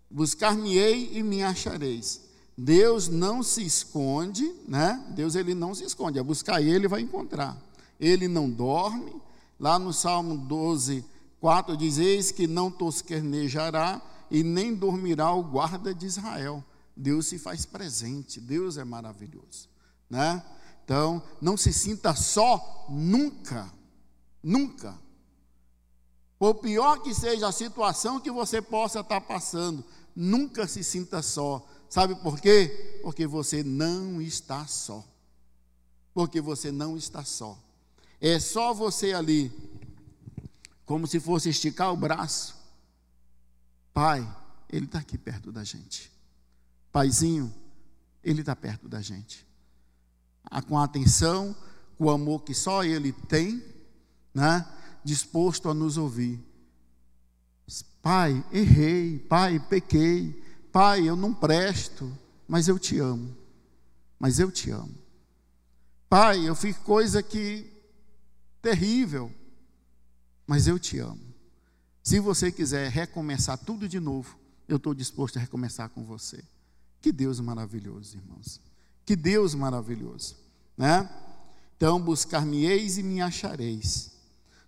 buscar-me-ei 0.08 1.18
e 1.18 1.22
me 1.22 1.42
achareis. 1.42 2.22
Deus 2.56 3.08
não 3.08 3.42
se 3.42 3.64
esconde, 3.64 4.54
né? 4.68 5.04
Deus 5.16 5.34
ele 5.34 5.52
não 5.52 5.74
se 5.74 5.82
esconde. 5.82 6.16
É 6.16 6.22
buscar 6.22 6.62
ele 6.62 6.86
vai 6.86 7.00
encontrar. 7.00 7.60
Ele 7.98 8.28
não 8.28 8.48
dorme. 8.48 9.20
Lá 9.58 9.80
no 9.80 9.92
Salmo 9.92 10.38
12, 10.38 11.04
4 11.40 11.76
diz: 11.76 11.98
Eis 11.98 12.30
que 12.30 12.46
não 12.46 12.70
tosquenejará 12.70 14.00
e 14.30 14.44
nem 14.44 14.72
dormirá 14.72 15.32
o 15.32 15.42
guarda 15.42 15.92
de 15.92 16.06
Israel. 16.06 16.64
Deus 16.96 17.26
se 17.26 17.36
faz 17.36 17.66
presente. 17.66 18.40
Deus 18.40 18.76
é 18.76 18.84
maravilhoso, 18.84 19.68
né? 20.08 20.40
Então, 20.84 21.20
não 21.40 21.56
se 21.56 21.72
sinta 21.72 22.14
só 22.14 22.86
nunca. 22.88 23.72
Nunca. 24.40 24.96
Por 26.42 26.56
pior 26.56 27.00
que 27.00 27.14
seja 27.14 27.46
a 27.46 27.52
situação 27.52 28.18
que 28.18 28.28
você 28.28 28.60
possa 28.60 28.98
estar 28.98 29.20
passando, 29.20 29.84
nunca 30.12 30.66
se 30.66 30.82
sinta 30.82 31.22
só. 31.22 31.64
Sabe 31.88 32.16
por 32.16 32.40
quê? 32.40 32.98
Porque 33.00 33.28
você 33.28 33.62
não 33.62 34.20
está 34.20 34.66
só. 34.66 35.06
Porque 36.12 36.40
você 36.40 36.72
não 36.72 36.96
está 36.96 37.24
só. 37.24 37.56
É 38.20 38.40
só 38.40 38.74
você 38.74 39.12
ali, 39.12 39.52
como 40.84 41.06
se 41.06 41.20
fosse 41.20 41.48
esticar 41.48 41.92
o 41.92 41.96
braço. 41.96 42.56
Pai, 43.94 44.28
Ele 44.68 44.86
está 44.86 44.98
aqui 44.98 45.16
perto 45.16 45.52
da 45.52 45.62
gente. 45.62 46.10
Paizinho, 46.90 47.54
Ele 48.20 48.40
está 48.40 48.56
perto 48.56 48.88
da 48.88 49.00
gente. 49.00 49.46
Ah, 50.42 50.60
com 50.60 50.76
atenção, 50.76 51.54
com 51.96 52.06
o 52.06 52.10
amor 52.10 52.42
que 52.42 52.52
só 52.52 52.82
Ele 52.82 53.12
tem, 53.12 53.64
né? 54.34 54.66
Disposto 55.04 55.68
a 55.68 55.74
nos 55.74 55.96
ouvir. 55.96 56.40
Pai, 58.00 58.44
errei, 58.52 59.18
pai, 59.18 59.60
pequei, 59.60 60.42
pai, 60.72 61.08
eu 61.08 61.14
não 61.14 61.32
presto, 61.32 62.12
mas 62.48 62.68
eu 62.68 62.78
te 62.78 62.98
amo. 62.98 63.36
Mas 64.18 64.38
eu 64.38 64.50
te 64.50 64.70
amo. 64.70 64.94
Pai, 66.08 66.48
eu 66.48 66.54
fiz 66.54 66.76
coisa 66.76 67.22
que 67.22 67.70
terrível, 68.60 69.32
mas 70.46 70.66
eu 70.66 70.78
te 70.78 70.98
amo. 70.98 71.32
Se 72.02 72.18
você 72.18 72.50
quiser 72.50 72.90
recomeçar 72.90 73.56
tudo 73.56 73.88
de 73.88 74.00
novo, 74.00 74.36
eu 74.68 74.76
estou 74.76 74.94
disposto 74.94 75.36
a 75.36 75.40
recomeçar 75.40 75.88
com 75.88 76.04
você. 76.04 76.42
Que 77.00 77.12
Deus 77.12 77.40
maravilhoso, 77.40 78.16
irmãos. 78.16 78.60
Que 79.04 79.16
Deus 79.16 79.54
maravilhoso, 79.54 80.36
né? 80.76 81.08
Então 81.76 82.00
buscar-me-eis 82.00 82.98
e 82.98 83.02
me 83.02 83.20
achareis 83.20 84.11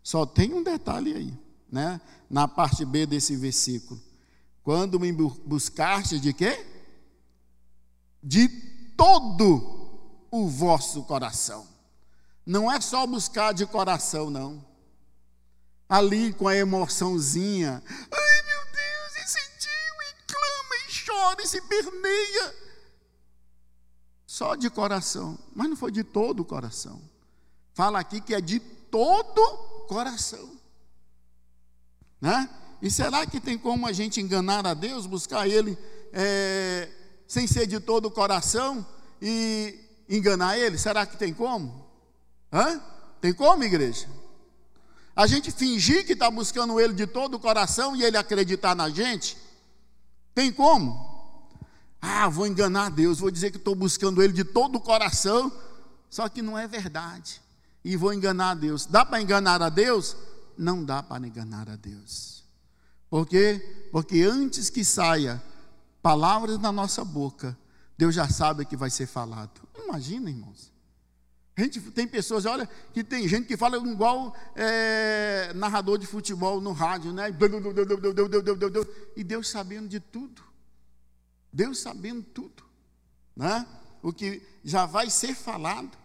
só 0.05 0.27
tem 0.27 0.53
um 0.53 0.63
detalhe 0.63 1.15
aí, 1.15 1.39
né? 1.73 1.99
Na 2.29 2.47
parte 2.47 2.85
B 2.85 3.07
desse 3.07 3.35
versículo. 3.37 3.99
Quando 4.63 5.01
me 5.01 5.11
buscaste 5.11 6.21
de 6.21 6.35
quê? 6.35 6.65
De 8.23 8.47
todo 8.99 10.27
o 10.31 10.47
vosso 10.47 11.05
coração. 11.05 11.67
Não 12.45 12.71
é 12.71 12.83
só 12.83 13.07
buscar 13.07 13.55
de 13.55 13.65
coração, 13.65 14.29
não. 14.29 14.63
Ali 15.89 16.35
com 16.35 16.49
a 16.49 16.55
emoçãozinha. 16.55 17.83
Ai, 17.89 18.43
meu 18.43 18.65
Deus, 18.73 19.25
e 19.25 19.31
sentiu, 19.31 19.71
e 19.71 20.15
clama, 20.27 20.75
e 20.87 21.07
chora, 21.07 21.43
e 21.43 21.49
se 21.49 21.63
perneia. 21.63 22.55
Só 24.27 24.55
de 24.55 24.69
coração. 24.69 25.39
Mas 25.55 25.71
não 25.71 25.77
foi 25.77 25.91
de 25.91 26.05
todo 26.05 26.41
o 26.41 26.45
coração. 26.45 27.01
Fala 27.73 28.01
aqui 28.01 28.21
que 28.21 28.35
é 28.35 28.41
de 28.41 28.61
todo 28.61 29.74
coração. 29.85 30.51
Né? 32.21 32.49
E 32.81 32.91
será 32.91 33.27
que 33.27 33.41
tem 33.41 33.57
como 33.57 33.87
a 33.87 33.93
gente 33.93 34.21
enganar 34.21 34.67
a 34.67 34.75
Deus, 34.75 35.07
buscar 35.07 35.49
Ele 35.49 35.79
é, 36.13 36.91
sem 37.27 37.47
ser 37.47 37.67
de 37.67 37.81
todo 37.81 38.07
o 38.07 38.11
coração 38.11 38.87
e 39.21 39.79
enganar 40.09 40.59
Ele? 40.59 40.77
Será 40.79 41.07
que 41.07 41.17
tem 41.17 41.33
como? 41.33 41.87
Hã? 42.53 42.81
Tem 43.21 43.33
como, 43.33 43.65
igreja? 43.65 44.07
A 45.17 45.27
gente 45.27 45.51
fingir 45.51 46.05
que 46.05 46.13
está 46.13 46.31
buscando 46.31 46.81
Ele 46.81 46.93
de 46.93 47.07
todo 47.07 47.35
o 47.35 47.41
coração 47.41 47.95
e 47.95 48.03
Ele 48.03 48.17
acreditar 48.17 48.75
na 48.75 48.91
gente? 48.91 49.37
Tem 50.35 50.53
como? 50.53 51.49
Ah, 52.01 52.29
vou 52.29 52.47
enganar 52.47 52.91
Deus, 52.91 53.19
vou 53.19 53.31
dizer 53.31 53.51
que 53.51 53.57
estou 53.57 53.75
buscando 53.75 54.23
Ele 54.23 54.33
de 54.33 54.45
todo 54.45 54.77
o 54.77 54.81
coração, 54.81 55.53
só 56.11 56.29
que 56.29 56.43
não 56.43 56.59
é 56.59 56.67
verdade 56.67 57.44
e 57.85 57.97
vou 57.97 58.13
enganar 58.13 58.51
a 58.53 58.55
Deus. 58.55 58.87
Dá 58.87 59.05
para 59.05 59.21
enganar 59.21 59.63
a 59.63 59.69
Deus? 59.69 60.17
Não 60.57 60.83
dá 60.83 61.03
para 61.03 61.27
enganar 61.27 61.69
a 61.69 61.77
Deus. 61.77 62.45
Por 63.11 63.27
quê? 63.27 63.89
Porque 63.93 64.23
antes 64.23 64.71
que 64.71 64.85
saia 64.85 65.43
palavras 66.03 66.59
da 66.59 66.73
nossa 66.73 67.05
boca, 67.05 67.57
Deus 67.97 68.15
já 68.15 68.29
sabe 68.29 68.65
que 68.65 68.77
vai 68.77 68.91
ser 68.91 69.07
falado. 69.07 69.61
Imagina, 69.85 70.31
irmãos. 70.31 70.73
A 71.57 71.63
gente 71.63 71.81
tem 71.93 72.07
pessoas, 72.09 72.47
olha, 72.47 72.69
que 72.93 73.05
tem 73.05 73.29
gente 73.29 73.47
que 73.47 73.57
fala 73.57 73.77
igual 73.77 74.35
é, 74.57 75.53
narrador 75.55 75.99
de 75.99 76.07
futebol 76.07 76.61
no 76.61 76.73
rádio, 76.73 77.13
né? 77.13 77.29
E 79.15 79.23
Deus 79.23 79.49
sabendo 79.49 79.89
de 79.89 80.01
tudo. 80.01 80.43
Deus 81.53 81.79
sabendo 81.79 82.23
tudo, 82.25 82.65
né? 83.37 83.65
O 84.03 84.13
que 84.13 84.43
já 84.65 84.85
vai 84.85 85.09
ser 85.09 85.35
falado. 85.35 85.97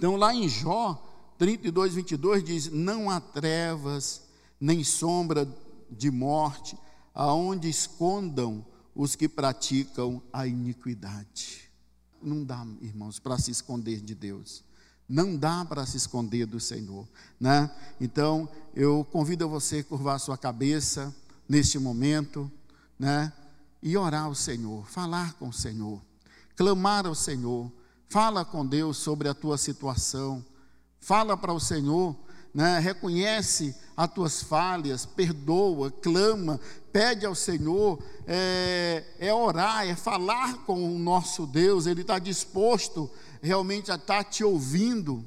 Então, 0.00 0.16
lá 0.16 0.34
em 0.34 0.48
Jó 0.48 1.34
32, 1.36 1.92
22 1.96 2.42
diz: 2.42 2.70
Não 2.72 3.10
há 3.10 3.20
trevas, 3.20 4.22
nem 4.58 4.82
sombra 4.82 5.46
de 5.90 6.10
morte, 6.10 6.74
aonde 7.14 7.68
escondam 7.68 8.64
os 8.94 9.14
que 9.14 9.28
praticam 9.28 10.22
a 10.32 10.46
iniquidade. 10.46 11.70
Não 12.22 12.42
dá, 12.42 12.66
irmãos, 12.80 13.18
para 13.18 13.36
se 13.36 13.50
esconder 13.50 14.00
de 14.00 14.14
Deus. 14.14 14.64
Não 15.06 15.36
dá 15.36 15.66
para 15.66 15.84
se 15.84 15.98
esconder 15.98 16.46
do 16.46 16.58
Senhor, 16.58 17.06
né? 17.38 17.70
Então, 18.00 18.48
eu 18.74 19.06
convido 19.12 19.46
você 19.50 19.80
a 19.80 19.84
curvar 19.84 20.18
sua 20.18 20.38
cabeça 20.38 21.14
neste 21.46 21.78
momento, 21.78 22.50
né? 22.98 23.30
E 23.82 23.98
orar 23.98 24.24
ao 24.24 24.34
Senhor, 24.34 24.88
falar 24.88 25.34
com 25.34 25.50
o 25.50 25.52
Senhor, 25.52 26.00
clamar 26.56 27.06
ao 27.06 27.14
Senhor, 27.14 27.70
Fala 28.10 28.44
com 28.44 28.66
Deus 28.66 28.96
sobre 28.96 29.28
a 29.28 29.34
tua 29.34 29.56
situação. 29.56 30.44
Fala 30.98 31.36
para 31.36 31.52
o 31.52 31.60
Senhor, 31.60 32.16
né? 32.52 32.80
reconhece 32.80 33.72
as 33.96 34.12
tuas 34.12 34.42
falhas, 34.42 35.06
perdoa, 35.06 35.92
clama, 35.92 36.58
pede 36.92 37.24
ao 37.24 37.36
Senhor. 37.36 38.02
É, 38.26 39.04
é 39.20 39.32
orar, 39.32 39.86
é 39.86 39.94
falar 39.94 40.64
com 40.64 40.92
o 40.92 40.98
nosso 40.98 41.46
Deus. 41.46 41.86
Ele 41.86 42.00
está 42.00 42.18
disposto 42.18 43.08
realmente 43.40 43.92
a 43.92 43.94
estar 43.94 44.24
tá 44.24 44.28
te 44.28 44.42
ouvindo. 44.42 45.24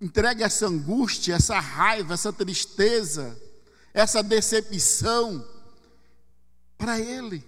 Entregue 0.00 0.44
essa 0.44 0.68
angústia, 0.68 1.34
essa 1.34 1.58
raiva, 1.58 2.14
essa 2.14 2.32
tristeza, 2.32 3.36
essa 3.92 4.22
decepção 4.22 5.44
para 6.78 7.00
Ele. 7.00 7.44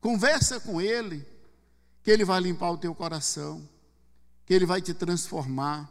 Conversa 0.00 0.58
com 0.58 0.80
Ele, 0.80 1.24
que 2.02 2.10
Ele 2.10 2.24
vai 2.24 2.40
limpar 2.40 2.72
o 2.72 2.78
teu 2.78 2.92
coração 2.92 3.75
que 4.46 4.54
Ele 4.54 4.64
vai 4.64 4.80
te 4.80 4.94
transformar, 4.94 5.90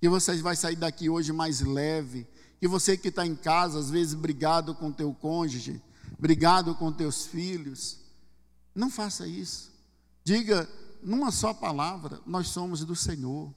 que 0.00 0.08
você 0.08 0.40
vai 0.40 0.56
sair 0.56 0.76
daqui 0.76 1.10
hoje 1.10 1.32
mais 1.32 1.60
leve, 1.60 2.26
que 2.60 2.68
você 2.68 2.96
que 2.96 3.08
está 3.08 3.26
em 3.26 3.34
casa, 3.34 3.78
às 3.78 3.90
vezes 3.90 4.14
brigado 4.14 4.74
com 4.74 4.92
teu 4.92 5.12
cônjuge, 5.12 5.82
brigado 6.18 6.76
com 6.76 6.92
teus 6.92 7.26
filhos, 7.26 7.98
não 8.72 8.88
faça 8.88 9.26
isso. 9.26 9.72
Diga 10.24 10.68
numa 11.02 11.32
só 11.32 11.52
palavra: 11.52 12.20
nós 12.24 12.48
somos 12.48 12.84
do 12.84 12.94
Senhor, 12.94 13.52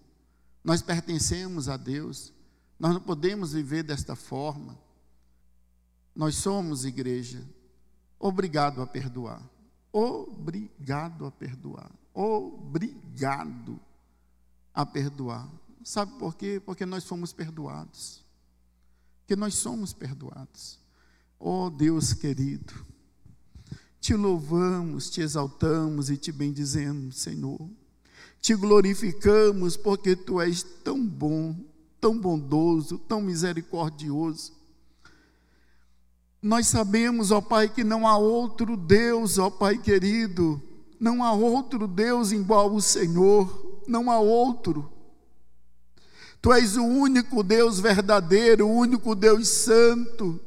nós 0.64 0.82
pertencemos 0.82 1.70
a 1.70 1.78
Deus, 1.78 2.34
nós 2.80 2.94
não 2.94 3.02
podemos 3.02 3.54
viver 3.54 3.84
desta 3.84 4.16
forma. 4.16 4.78
Nós 6.16 6.36
somos 6.36 6.86
igreja, 6.86 7.44
obrigado 8.20 8.82
a 8.82 8.88
perdoar. 8.88 9.42
Obrigado 9.92 11.26
a 11.26 11.32
perdoar. 11.32 11.92
Obrigado 12.14 13.80
a 14.76 14.86
perdoar. 14.86 15.50
Sabe 15.84 16.12
por 16.20 16.36
quê? 16.36 16.62
Porque 16.64 16.86
nós 16.86 17.06
fomos 17.06 17.32
perdoados. 17.32 18.24
Que 19.26 19.36
nós 19.36 19.56
somos 19.56 19.94
perdoados. 19.94 20.78
Oh 21.40 21.70
Deus 21.70 22.14
querido, 22.14 22.74
te 24.00 24.16
louvamos, 24.16 25.10
te 25.10 25.22
exaltamos 25.22 26.10
e 26.10 26.18
te 26.18 26.32
bendizemos, 26.32 27.18
Senhor. 27.18 27.70
Te 28.42 28.56
glorificamos 28.56 29.76
porque 29.76 30.16
tu 30.16 30.40
és 30.40 30.62
tão 30.62 31.06
bom, 31.06 31.56
tão 32.00 32.18
bondoso, 32.18 32.98
tão 33.00 33.22
misericordioso. 33.22 34.54
Nós 36.41 36.68
sabemos, 36.68 37.32
ó 37.32 37.41
Pai, 37.41 37.68
que 37.68 37.84
não 37.84 38.08
há 38.08 38.18
outro 38.18 38.78
Deus, 38.78 39.39
ó 39.39 39.49
Pai 39.49 39.78
querido, 39.78 40.62
não 40.99 41.24
há 41.24 41.32
outro 41.32 41.88
Deus 41.88 42.32
igual 42.32 42.74
o 42.74 42.82
Senhor 42.82 43.64
não 43.88 44.12
há 44.12 44.20
outro. 44.20 44.92
Tu 46.42 46.54
és 46.54 46.78
o 46.78 46.84
único 46.84 47.42
Deus 47.42 47.80
verdadeiro, 47.80 48.68
o 48.68 48.72
único 48.72 49.16
Deus 49.16 49.48
santo. 49.48 50.40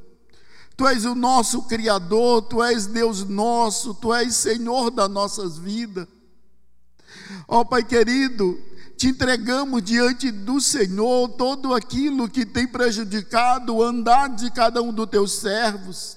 Tu 0.77 0.87
és 0.87 1.05
o 1.05 1.15
nosso 1.15 1.63
Criador, 1.63 2.43
Tu 2.43 2.63
és 2.63 2.87
Deus 2.87 3.25
nosso, 3.25 3.95
Tu 3.95 4.15
és 4.15 4.33
Senhor 4.37 4.93
das 4.93 5.11
nossas 5.11 5.59
vidas. 5.59 6.07
Ó 7.49 7.61
oh, 7.61 7.65
Pai 7.65 7.83
querido, 7.83 8.57
te 8.97 9.09
entregamos 9.09 9.83
diante 9.83 10.31
do 10.31 10.61
Senhor 10.61 11.31
todo 11.31 11.75
aquilo 11.75 12.29
que 12.29 12.47
tem 12.47 12.67
prejudicado 12.67 13.75
o 13.75 13.83
andar 13.83 14.29
de 14.29 14.51
cada 14.53 14.81
um 14.81 14.93
dos 14.93 15.09
teus 15.09 15.33
servos. 15.33 16.17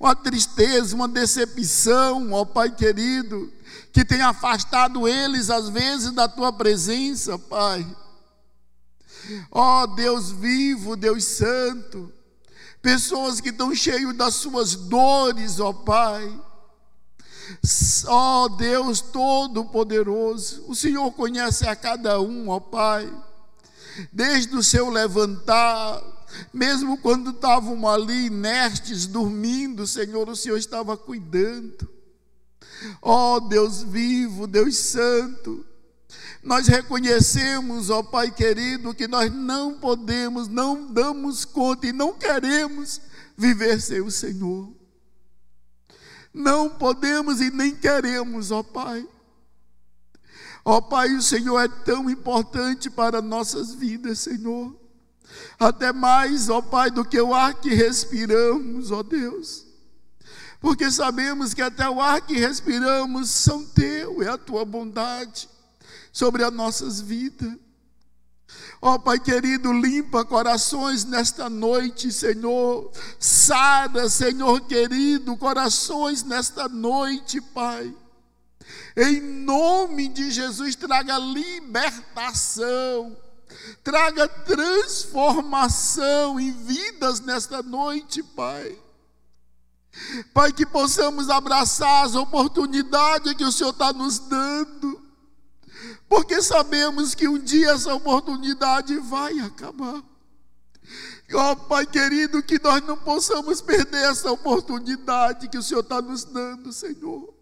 Uma 0.00 0.16
tristeza, 0.16 0.96
uma 0.96 1.06
decepção, 1.06 2.32
ó 2.32 2.44
Pai 2.44 2.74
querido, 2.74 3.52
que 3.92 4.04
tem 4.04 4.20
afastado 4.20 5.08
eles, 5.08 5.50
às 5.50 5.68
vezes, 5.68 6.12
da 6.12 6.28
tua 6.28 6.52
presença, 6.52 7.38
Pai. 7.38 7.86
Ó 9.50 9.82
oh, 9.82 9.86
Deus 9.88 10.30
vivo, 10.30 10.96
Deus 10.96 11.24
santo, 11.24 12.12
pessoas 12.80 13.40
que 13.40 13.48
estão 13.48 13.74
cheios 13.74 14.14
das 14.14 14.34
suas 14.34 14.74
dores, 14.74 15.58
ó 15.58 15.72
Pai. 15.72 16.42
Ó 18.06 18.44
oh, 18.44 18.48
Deus 18.50 19.00
Todo-Poderoso, 19.00 20.64
o 20.68 20.74
Senhor 20.74 21.10
conhece 21.12 21.66
a 21.66 21.76
cada 21.76 22.20
um, 22.20 22.48
ó 22.48 22.60
Pai, 22.60 23.10
desde 24.12 24.54
o 24.56 24.62
seu 24.62 24.90
levantar, 24.90 26.02
mesmo 26.52 26.98
quando 26.98 27.30
estavam 27.30 27.88
ali 27.88 28.26
inertes, 28.26 29.06
dormindo, 29.06 29.86
Senhor, 29.86 30.28
o 30.28 30.36
Senhor 30.36 30.58
estava 30.58 30.96
cuidando. 30.96 31.95
Ó 33.00 33.36
oh, 33.36 33.40
Deus 33.40 33.82
vivo, 33.82 34.46
Deus 34.46 34.76
Santo, 34.76 35.64
nós 36.42 36.68
reconhecemos, 36.68 37.90
ó 37.90 38.04
Pai 38.04 38.30
querido, 38.30 38.94
que 38.94 39.08
nós 39.08 39.32
não 39.32 39.74
podemos, 39.80 40.46
não 40.46 40.86
damos 40.92 41.44
conta 41.44 41.88
e 41.88 41.92
não 41.92 42.14
queremos 42.14 43.00
viver 43.36 43.80
sem 43.80 44.00
o 44.00 44.10
Senhor. 44.10 44.72
Não 46.32 46.70
podemos 46.70 47.40
e 47.40 47.50
nem 47.50 47.74
queremos, 47.74 48.52
ó 48.52 48.62
Pai. 48.62 49.04
Ó 50.64 50.80
Pai, 50.80 51.12
o 51.14 51.22
Senhor 51.22 51.58
é 51.58 51.68
tão 51.68 52.08
importante 52.08 52.88
para 52.88 53.20
nossas 53.20 53.74
vidas, 53.74 54.20
Senhor. 54.20 54.74
Até 55.58 55.92
mais, 55.92 56.48
ó 56.48 56.62
Pai, 56.62 56.90
do 56.90 57.04
que 57.04 57.20
o 57.20 57.34
ar 57.34 57.54
que 57.54 57.74
respiramos, 57.74 58.92
ó 58.92 59.02
Deus. 59.02 59.65
Porque 60.66 60.90
sabemos 60.90 61.54
que 61.54 61.62
até 61.62 61.88
o 61.88 62.00
ar 62.00 62.20
que 62.20 62.36
respiramos 62.36 63.30
são 63.30 63.64
teu, 63.64 64.20
é 64.20 64.26
a 64.26 64.36
tua 64.36 64.64
bondade 64.64 65.48
sobre 66.12 66.42
as 66.42 66.52
nossas 66.52 67.00
vidas. 67.00 67.56
Ó 68.82 68.94
oh, 68.94 68.98
Pai 68.98 69.20
querido, 69.20 69.72
limpa 69.72 70.24
corações 70.24 71.04
nesta 71.04 71.48
noite, 71.48 72.10
Senhor. 72.10 72.90
Sara, 73.16 74.08
Senhor 74.08 74.60
querido, 74.62 75.36
corações 75.36 76.24
nesta 76.24 76.68
noite, 76.68 77.40
Pai. 77.40 77.94
Em 78.96 79.20
nome 79.20 80.08
de 80.08 80.32
Jesus, 80.32 80.74
traga 80.74 81.16
libertação, 81.16 83.16
traga 83.84 84.26
transformação 84.26 86.40
em 86.40 86.50
vidas 86.50 87.20
nesta 87.20 87.62
noite, 87.62 88.20
Pai. 88.20 88.76
Pai, 90.32 90.52
que 90.52 90.66
possamos 90.66 91.30
abraçar 91.30 92.04
as 92.04 92.14
oportunidades 92.14 93.34
que 93.34 93.44
o 93.44 93.52
Senhor 93.52 93.70
está 93.70 93.92
nos 93.92 94.18
dando 94.18 95.06
porque 96.08 96.40
sabemos 96.40 97.14
que 97.14 97.28
um 97.28 97.38
dia 97.38 97.72
essa 97.72 97.94
oportunidade 97.94 98.96
vai 98.98 99.38
acabar. 99.40 100.02
Ó 101.34 101.52
oh, 101.52 101.56
Pai 101.56 101.84
querido, 101.84 102.42
que 102.42 102.60
nós 102.62 102.80
não 102.86 102.96
possamos 102.96 103.60
perder 103.60 104.10
essa 104.10 104.30
oportunidade 104.30 105.48
que 105.48 105.58
o 105.58 105.62
Senhor 105.62 105.80
está 105.80 106.00
nos 106.00 106.24
dando, 106.24 106.72
Senhor. 106.72 107.34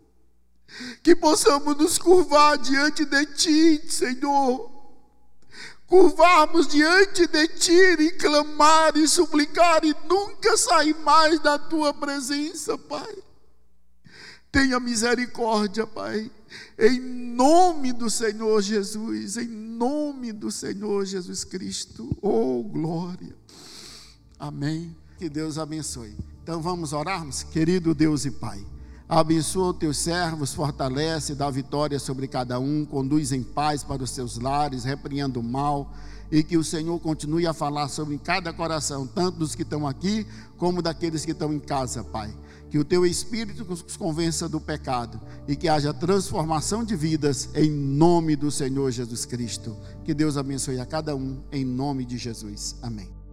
Que 1.03 1.15
possamos 1.15 1.77
nos 1.77 1.99
curvar 1.99 2.57
diante 2.57 3.05
de 3.05 3.27
Ti, 3.27 3.93
Senhor. 3.93 4.73
Curvarmos 5.87 6.67
diante 6.67 7.27
de 7.27 7.49
Ti 7.49 7.97
e 8.01 8.13
clamar 8.13 8.97
e 8.97 9.07
suplicar 9.07 9.85
e 9.85 9.95
nunca 10.09 10.57
sair 10.57 10.97
mais 11.01 11.41
da 11.41 11.59
Tua 11.59 11.93
presença, 11.93 12.77
Pai. 12.79 13.17
Tenha 14.51 14.81
misericórdia, 14.81 15.87
Pai 15.87 16.31
em 16.79 17.01
nome 17.01 17.93
do 17.93 18.11
Senhor 18.11 18.61
Jesus, 18.61 19.37
em 19.37 19.47
nome 19.47 20.33
do 20.33 20.51
Senhor 20.51 21.05
Jesus 21.05 21.45
Cristo. 21.45 22.17
Oh, 22.21 22.63
glória. 22.63 23.35
Amém. 24.39 24.95
Que 25.19 25.29
Deus 25.29 25.59
abençoe. 25.59 26.17
Então 26.43 26.61
vamos 26.61 26.93
orarmos, 26.93 27.43
querido 27.45 27.95
Deus 27.95 28.25
e 28.25 28.31
Pai. 28.31 28.65
Abençoa 29.09 29.73
os 29.73 29.79
teus 29.79 29.99
servos, 29.99 30.55
fortalece, 30.55 31.35
dá 31.35 31.51
vitória 31.51 31.99
sobre 31.99 32.27
cada 32.27 32.59
um, 32.59 32.85
conduz 32.85 33.33
em 33.33 33.43
paz 33.43 33.85
para 33.85 34.03
os 34.03 34.11
seus 34.11 34.39
lares, 34.39 34.85
repreenda 34.85 35.39
o 35.39 35.43
mal 35.43 35.93
e 36.33 36.43
que 36.43 36.57
o 36.57 36.65
Senhor 36.65 36.99
continue 37.01 37.47
a 37.47 37.53
falar 37.53 37.89
sobre 37.89 38.17
cada 38.19 38.53
coração, 38.53 39.07
tanto 39.07 39.39
dos 39.39 39.55
que 39.55 39.63
estão 39.63 39.87
aqui 39.87 40.27
como 40.57 40.81
daqueles 40.81 41.25
que 41.25 41.33
estão 41.33 41.53
em 41.53 41.61
casa, 41.61 42.03
Pai 42.03 42.35
que 42.75 42.79
o 42.81 42.85
teu 42.85 43.07
espírito 43.07 43.65
nos 43.65 43.97
convença 43.97 44.49
do 44.49 44.61
pecado 44.61 45.21
e 45.47 45.55
que 45.55 45.69
haja 45.69 45.95
transformação 45.95 46.83
de 46.83 46.97
vidas 46.97 47.49
em 47.55 47.71
nome 47.71 48.35
do 48.35 48.51
Senhor 48.51 48.91
Jesus 48.91 49.25
Cristo. 49.25 49.77
Que 50.05 50.13
Deus 50.13 50.37
abençoe 50.37 50.81
a 50.81 50.85
cada 50.85 51.15
um 51.15 51.41
em 51.53 51.65
nome 51.65 52.05
de 52.05 52.19
Jesus. 52.19 52.75
Amém. 52.83 53.24